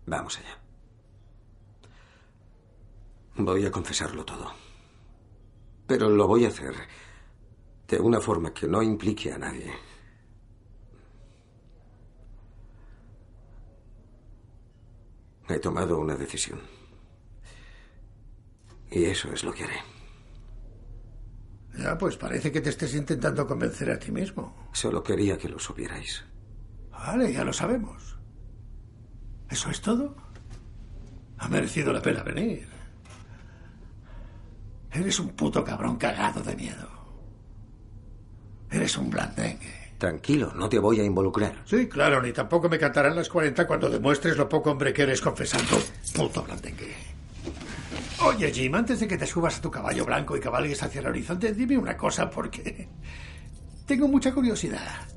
[0.06, 0.56] Vamos allá.
[3.38, 4.54] Voy a confesarlo todo.
[5.88, 6.76] Pero lo voy a hacer
[7.88, 9.74] de una forma que no implique a nadie.
[15.50, 16.60] He tomado una decisión.
[18.92, 19.82] Y eso es lo que haré.
[21.78, 24.70] Ya, pues parece que te estés intentando convencer a ti mismo.
[24.74, 26.24] Solo quería que lo supierais.
[26.92, 28.18] Vale, ya lo sabemos.
[29.50, 30.16] ¿Eso es todo?
[31.40, 32.68] Ha merecido la pena venir.
[34.92, 36.88] Eres un puto cabrón cagado de miedo.
[38.70, 39.83] Eres un blandengue.
[40.04, 41.62] Tranquilo, no te voy a involucrar.
[41.64, 45.22] Sí, claro, ni tampoco me cantarán las 40 cuando demuestres lo poco hombre que eres
[45.22, 45.82] confesando.
[46.14, 46.94] Puto blandengue.
[48.20, 51.08] Oye, Jim, antes de que te subas a tu caballo blanco y cabalgues hacia el
[51.08, 52.90] horizonte, dime una cosa porque
[53.86, 55.08] tengo mucha curiosidad.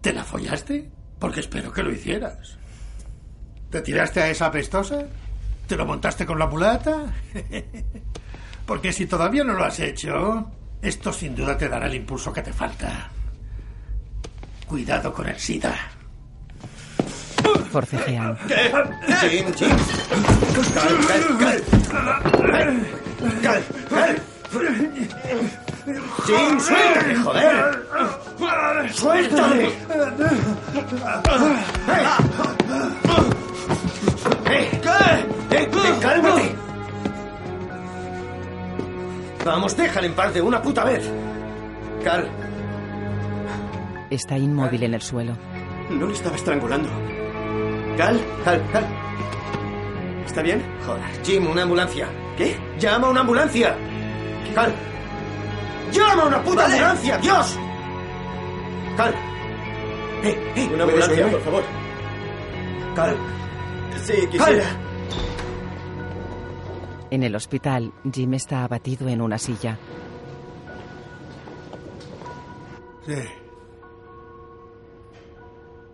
[0.00, 0.90] ¿Te la follaste?
[1.18, 2.56] Porque espero que lo hicieras.
[3.68, 5.04] ¿Te tiraste a esa apestosa?
[5.66, 7.12] ¿Te lo montaste con la mulata?
[8.64, 10.50] Porque si todavía no lo has hecho,
[10.80, 13.10] esto sin duda te dará el impulso que te falta.
[14.70, 15.74] Cuidado con el SIDA.
[17.72, 18.38] Forcejean.
[19.28, 19.76] Jim, Jim.
[20.72, 21.62] Cal, cal, cal.
[23.42, 24.22] Cal, cal.
[26.24, 27.86] Jim, suéltale, joder.
[28.92, 29.66] ¡Suéltale!
[34.46, 34.70] ¡Eh!
[35.50, 36.54] ¡Eh, eh, cálmate!
[39.44, 41.10] Vamos, déjale en paz de una puta vez.
[42.04, 42.30] Cal,
[44.10, 45.36] Está inmóvil en el suelo.
[45.90, 46.88] No le estaba estrangulando.
[47.96, 48.86] Cal, Cal, Cal.
[50.26, 50.62] ¿está bien?
[50.86, 52.08] Joder, Jim, una ambulancia.
[52.36, 52.56] ¿Qué?
[52.78, 53.76] ¡Llama a una ambulancia!
[54.54, 54.72] ¡Cal!
[55.92, 56.74] ¡Llama a una puta Vale.
[56.74, 57.18] ambulancia!
[57.18, 57.58] ¡Dios!
[58.96, 59.14] ¡Cal!
[60.22, 60.70] ¡Eh, eh!
[60.72, 61.30] Una ¿puedes ambulancia, oírme?
[61.32, 61.62] por favor.
[62.96, 63.16] ¡Cal!
[64.04, 64.64] Sí, quisiera.
[67.10, 69.76] En el hospital, Jim está abatido en una silla.
[73.06, 73.14] Sí.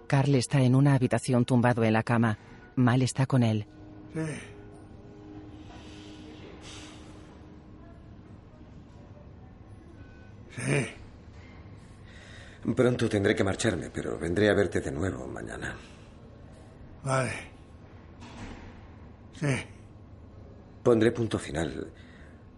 [0.06, 2.38] Carl está en una habitación tumbado en la cama.
[2.76, 3.66] Mal está con él.
[4.14, 4.20] Sí.
[10.56, 10.86] Sí.
[12.74, 15.74] Pronto tendré que marcharme, pero vendré a verte de nuevo mañana.
[17.04, 17.32] Vale.
[19.38, 19.54] Sí.
[20.82, 21.92] Pondré punto final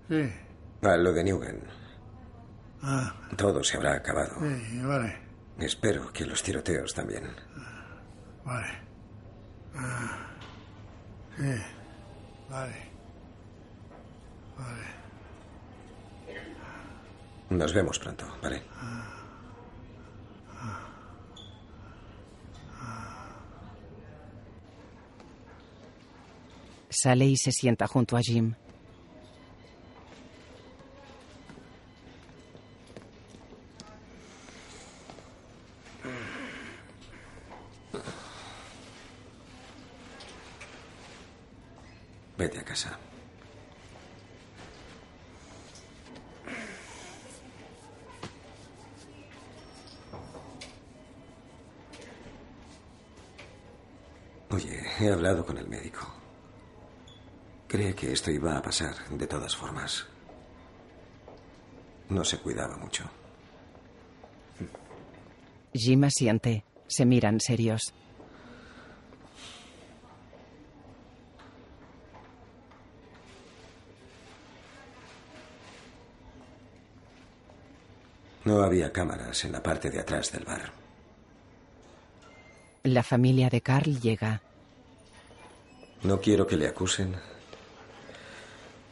[0.09, 0.31] Sí.
[0.83, 1.61] a lo de Newgen.
[2.83, 4.37] Ah, Todo se habrá acabado.
[4.41, 5.28] sí, vale.
[5.59, 7.24] Espero que los tiroteos también.
[8.44, 8.68] Vale.
[9.74, 10.30] Ah,
[11.36, 11.55] sí.
[12.48, 12.74] Vale.
[14.56, 14.98] Vale.
[17.51, 18.62] Nos vemos pronto, ¿vale?
[26.90, 28.55] Sale y se sienta junto a Jim.
[55.09, 56.06] He hablado con el médico.
[57.66, 60.06] Cree que esto iba a pasar de todas formas.
[62.09, 63.05] No se cuidaba mucho.
[65.72, 66.64] Jim asiente.
[66.86, 67.93] Se miran serios.
[78.44, 80.72] No había cámaras en la parte de atrás del bar.
[82.85, 84.40] La familia de Carl llega.
[86.03, 87.15] No quiero que le acusen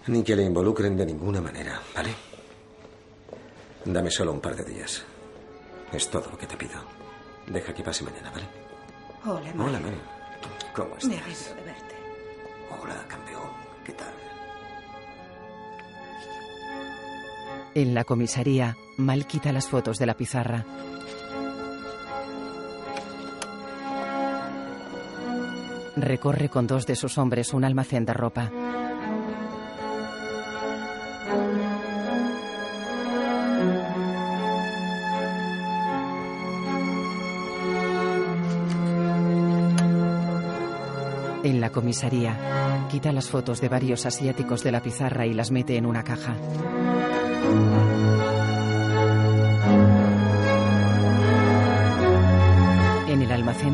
[0.08, 2.10] ni que le involucren de ninguna manera, ¿vale?
[3.84, 5.04] Dame solo un par de días.
[5.92, 6.80] Es todo lo que te pido.
[7.46, 8.44] Deja que pase mañana, ¿vale?
[9.24, 9.68] Hola, Mari.
[9.68, 9.96] Hola, Mary.
[10.74, 11.48] ¿Cómo Me estás?
[11.48, 11.94] alegro de verte.
[12.82, 13.50] Hola, campeón.
[13.84, 14.12] ¿Qué tal?
[17.74, 20.64] En la comisaría, Mal quita las fotos de la pizarra.
[25.96, 28.50] Recorre con dos de sus hombres un almacén de ropa.
[41.42, 42.36] En la comisaría,
[42.90, 46.34] quita las fotos de varios asiáticos de la pizarra y las mete en una caja.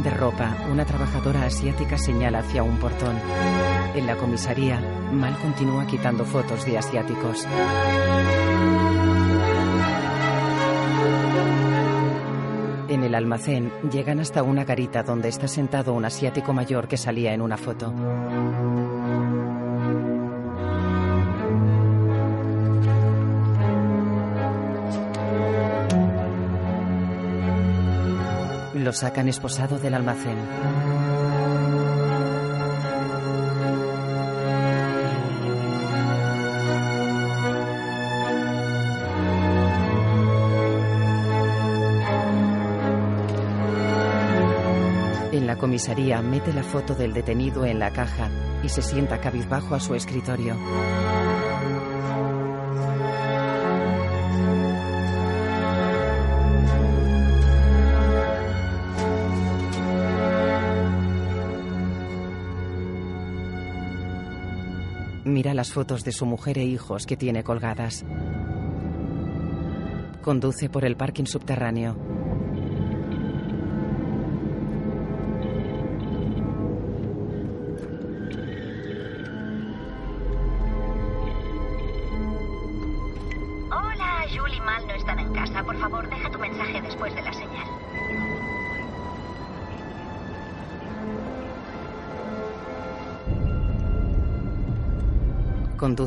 [0.01, 3.15] De ropa, una trabajadora asiática señala hacia un portón.
[3.95, 4.81] En la comisaría,
[5.13, 7.47] Mal continúa quitando fotos de asiáticos.
[12.89, 17.35] En el almacén, llegan hasta una garita donde está sentado un asiático mayor que salía
[17.35, 17.93] en una foto.
[28.75, 30.39] Lo sacan esposado del almacén.
[45.33, 48.31] En la comisaría mete la foto del detenido en la caja
[48.63, 50.57] y se sienta cabizbajo a su escritorio.
[65.63, 68.05] Las fotos de su mujer e hijos que tiene colgadas.
[70.21, 72.22] Conduce por el parking subterráneo.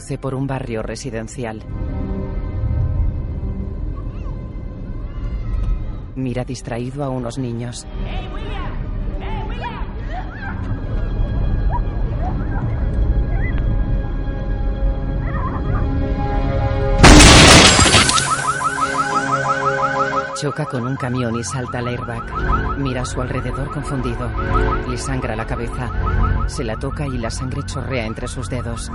[0.05, 1.63] Conduce por un barrio residencial.
[6.15, 7.87] Mira distraído a unos niños.
[20.39, 22.77] Choca con un camión y salta al airbag.
[22.77, 24.29] Mira a su alrededor confundido.
[24.87, 26.45] Le sangra la cabeza.
[26.47, 28.91] Se la toca y la sangre chorrea entre sus dedos.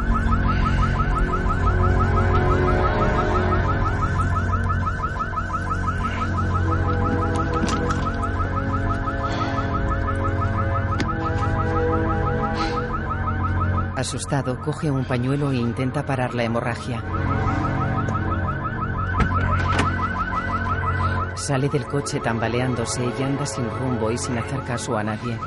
[14.00, 17.04] Asustado, coge un pañuelo e intenta parar la hemorragia.
[21.34, 25.38] Sale del coche tambaleándose y anda sin rumbo y sin hacer caso a nadie.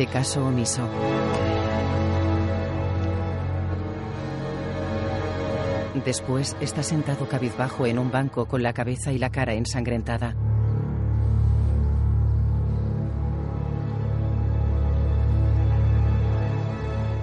[0.00, 0.88] Hace caso omiso.
[6.06, 10.34] Después está sentado cabizbajo en un banco con la cabeza y la cara ensangrentada.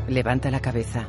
[0.08, 1.08] Levanta la cabeza.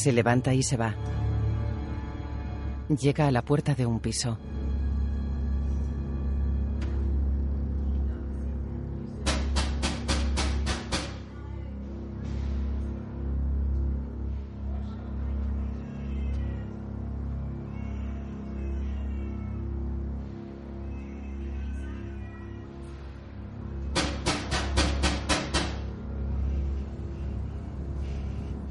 [0.00, 0.94] Se levanta y se va.
[2.88, 4.38] Llega a la puerta de un piso.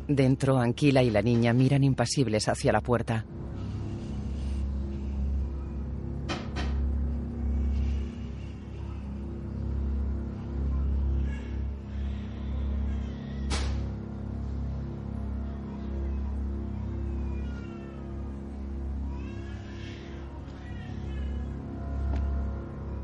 [0.09, 3.27] Dentro, Anquila y la niña miran impasibles hacia la puerta.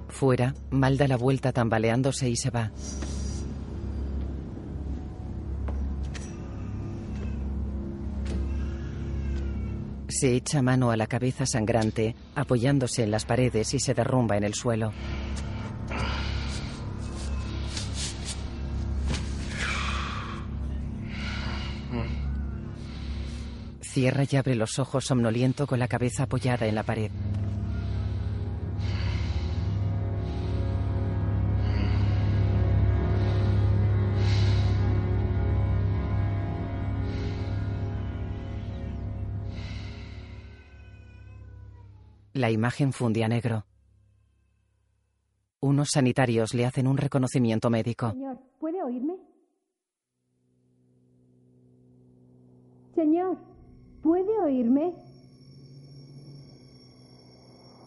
[0.08, 2.72] Fuera, Mal da la vuelta tambaleándose y se va.
[10.18, 14.46] Se echa mano a la cabeza sangrante, apoyándose en las paredes y se derrumba en
[14.46, 14.94] el suelo.
[23.82, 27.12] Cierra y abre los ojos somnoliento con la cabeza apoyada en la pared.
[42.46, 43.66] La imagen fundía negro.
[45.62, 48.12] Unos sanitarios le hacen un reconocimiento médico.
[48.12, 49.16] Señor, ¿puede oírme?
[52.94, 53.40] Señor,
[54.04, 54.94] ¿puede oírme?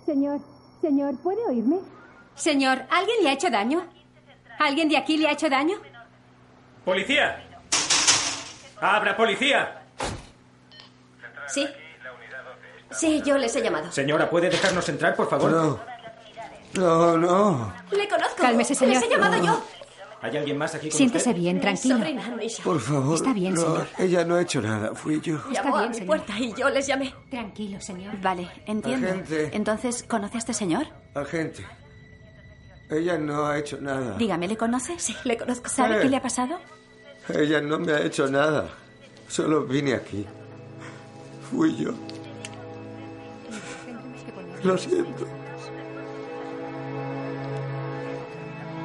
[0.05, 0.41] Señor,
[0.81, 1.79] señor, ¿puede oírme?
[2.35, 3.87] Señor, ¿alguien le ha hecho daño?
[4.59, 5.77] ¿Alguien de aquí le ha hecho daño?
[6.85, 7.45] ¡Policía!
[8.81, 9.83] ¡Abra, policía!
[11.47, 11.65] Sí.
[12.91, 13.91] Sí, yo les he llamado.
[13.93, 15.51] Señora, ¿puede dejarnos entrar, por favor?
[15.51, 15.81] No.
[16.75, 17.73] No, no.
[17.91, 18.37] Le conozco.
[18.41, 18.95] Cálmese, señor.
[18.97, 19.63] Les he llamado yo.
[20.21, 21.41] ¿Hay alguien más aquí con Siéntese usted?
[21.41, 21.97] bien, tranquilo.
[21.99, 22.23] Sobrina.
[22.65, 23.15] Por favor.
[23.15, 23.87] Está bien, no, señor.
[23.99, 25.39] Ella no ha hecho nada, fui yo.
[25.53, 26.07] Llamó a bien, mi señor.
[26.09, 27.15] puerta y yo les llamé.
[27.31, 28.21] Tranquilo, señor.
[28.21, 29.07] Vale, entiendo.
[29.09, 29.51] Agente.
[29.53, 30.87] Entonces, ¿conoce a este señor?
[31.15, 31.65] Agente.
[32.91, 34.17] Ella no ha hecho nada.
[34.17, 34.99] Dígame, ¿le conoce?
[34.99, 35.69] Sí, le conozco.
[35.69, 36.01] ¿Sabe Eh.
[36.03, 36.59] qué le ha pasado?
[37.29, 38.67] Ella no me ha hecho nada.
[39.29, 40.27] Solo vine aquí.
[41.51, 41.93] Fui yo.
[44.65, 45.25] Lo siento.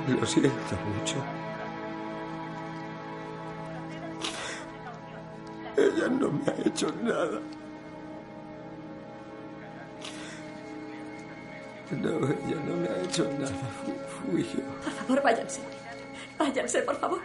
[0.07, 1.15] Lo siento mucho.
[5.75, 7.39] Ella no me ha hecho nada.
[11.89, 13.51] No, ella no me ha hecho nada.
[14.07, 14.61] Fui, yo.
[14.83, 15.61] Por favor, váyanse.
[16.37, 17.21] Váyanse, por favor.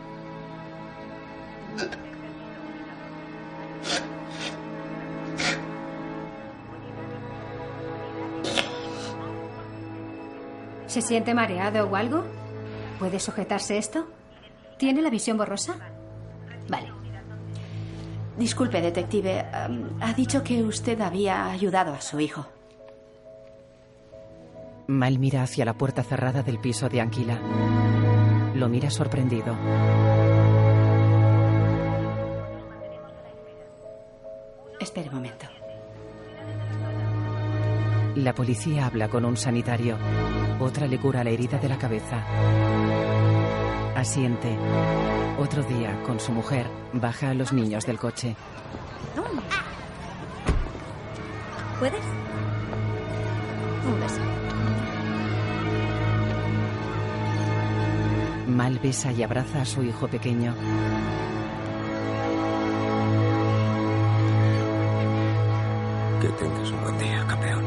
[10.96, 12.24] ¿Se siente mareado o algo?
[12.98, 14.06] ¿Puede sujetarse esto?
[14.78, 15.76] ¿Tiene la visión borrosa?
[16.70, 16.90] Vale.
[18.38, 19.44] Disculpe, detective.
[20.00, 22.46] ha dicho que usted había ayudado a su hijo.
[24.86, 27.38] Mal mira hacia la puerta cerrada del piso de Anquila.
[28.54, 29.54] Lo mira sorprendido.
[34.80, 35.46] Espere un momento.
[38.16, 39.98] La policía habla con un sanitario.
[40.58, 42.24] Otra le cura la herida de la cabeza.
[43.94, 44.56] Asiente.
[45.38, 48.34] Otro día, con su mujer, baja a los niños del coche.
[51.78, 52.04] ¿Puedes?
[53.86, 54.20] Un beso.
[58.48, 60.54] Mal besa y abraza a su hijo pequeño.
[66.22, 67.65] Que tengas un buen día, campeón.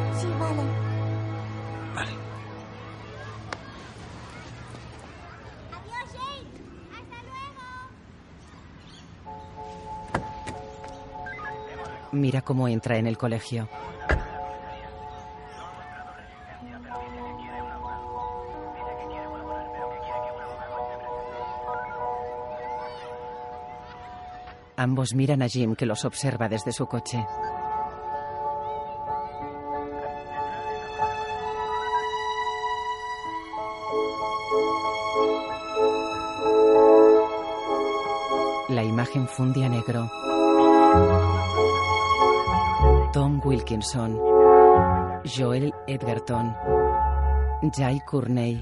[12.19, 13.69] Mira cómo entra en el colegio.
[24.75, 27.25] Ambos miran a Jim que los observa desde su coche.
[45.23, 46.53] Joel Edgerton,
[47.75, 48.61] Jai Courney,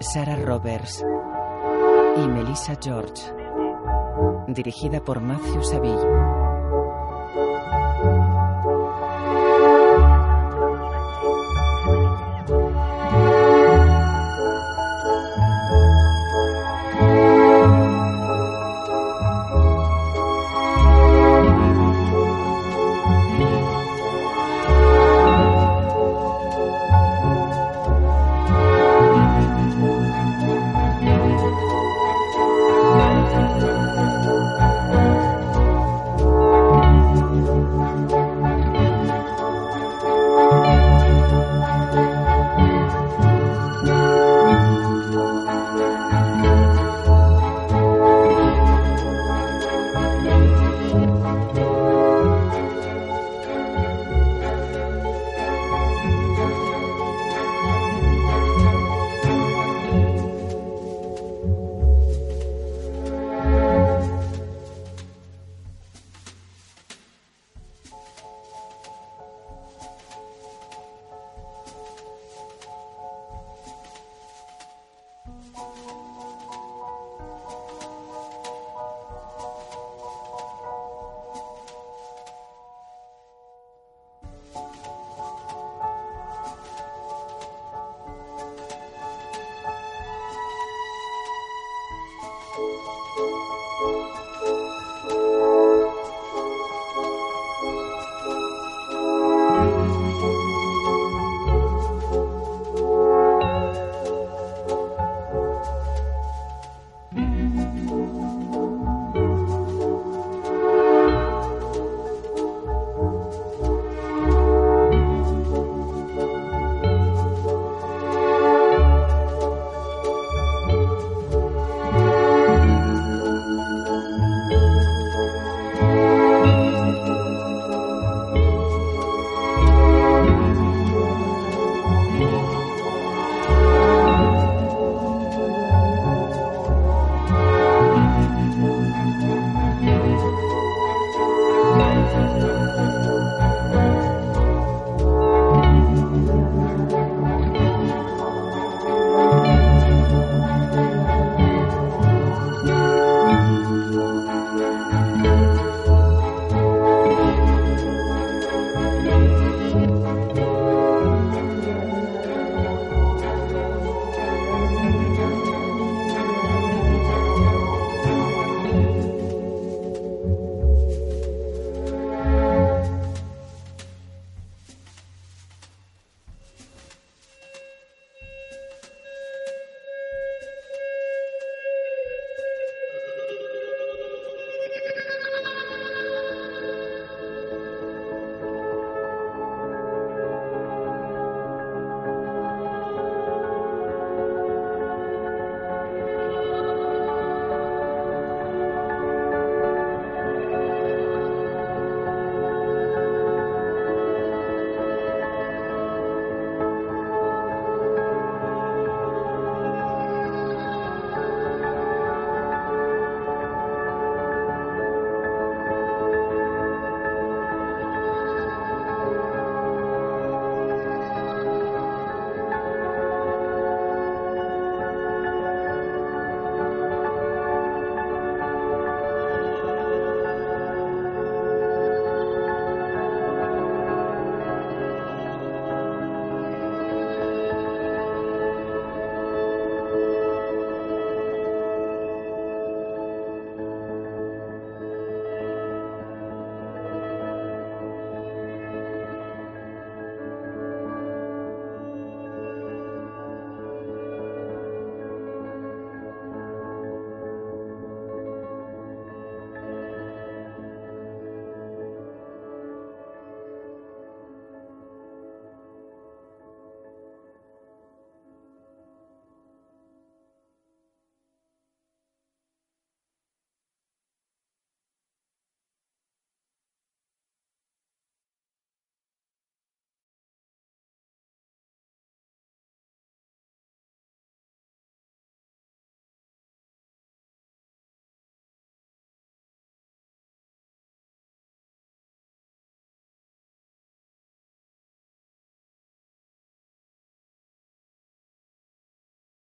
[0.00, 1.02] Sarah Roberts
[2.16, 3.22] y Melissa George.
[4.48, 6.43] Dirigida por Matthew Saville.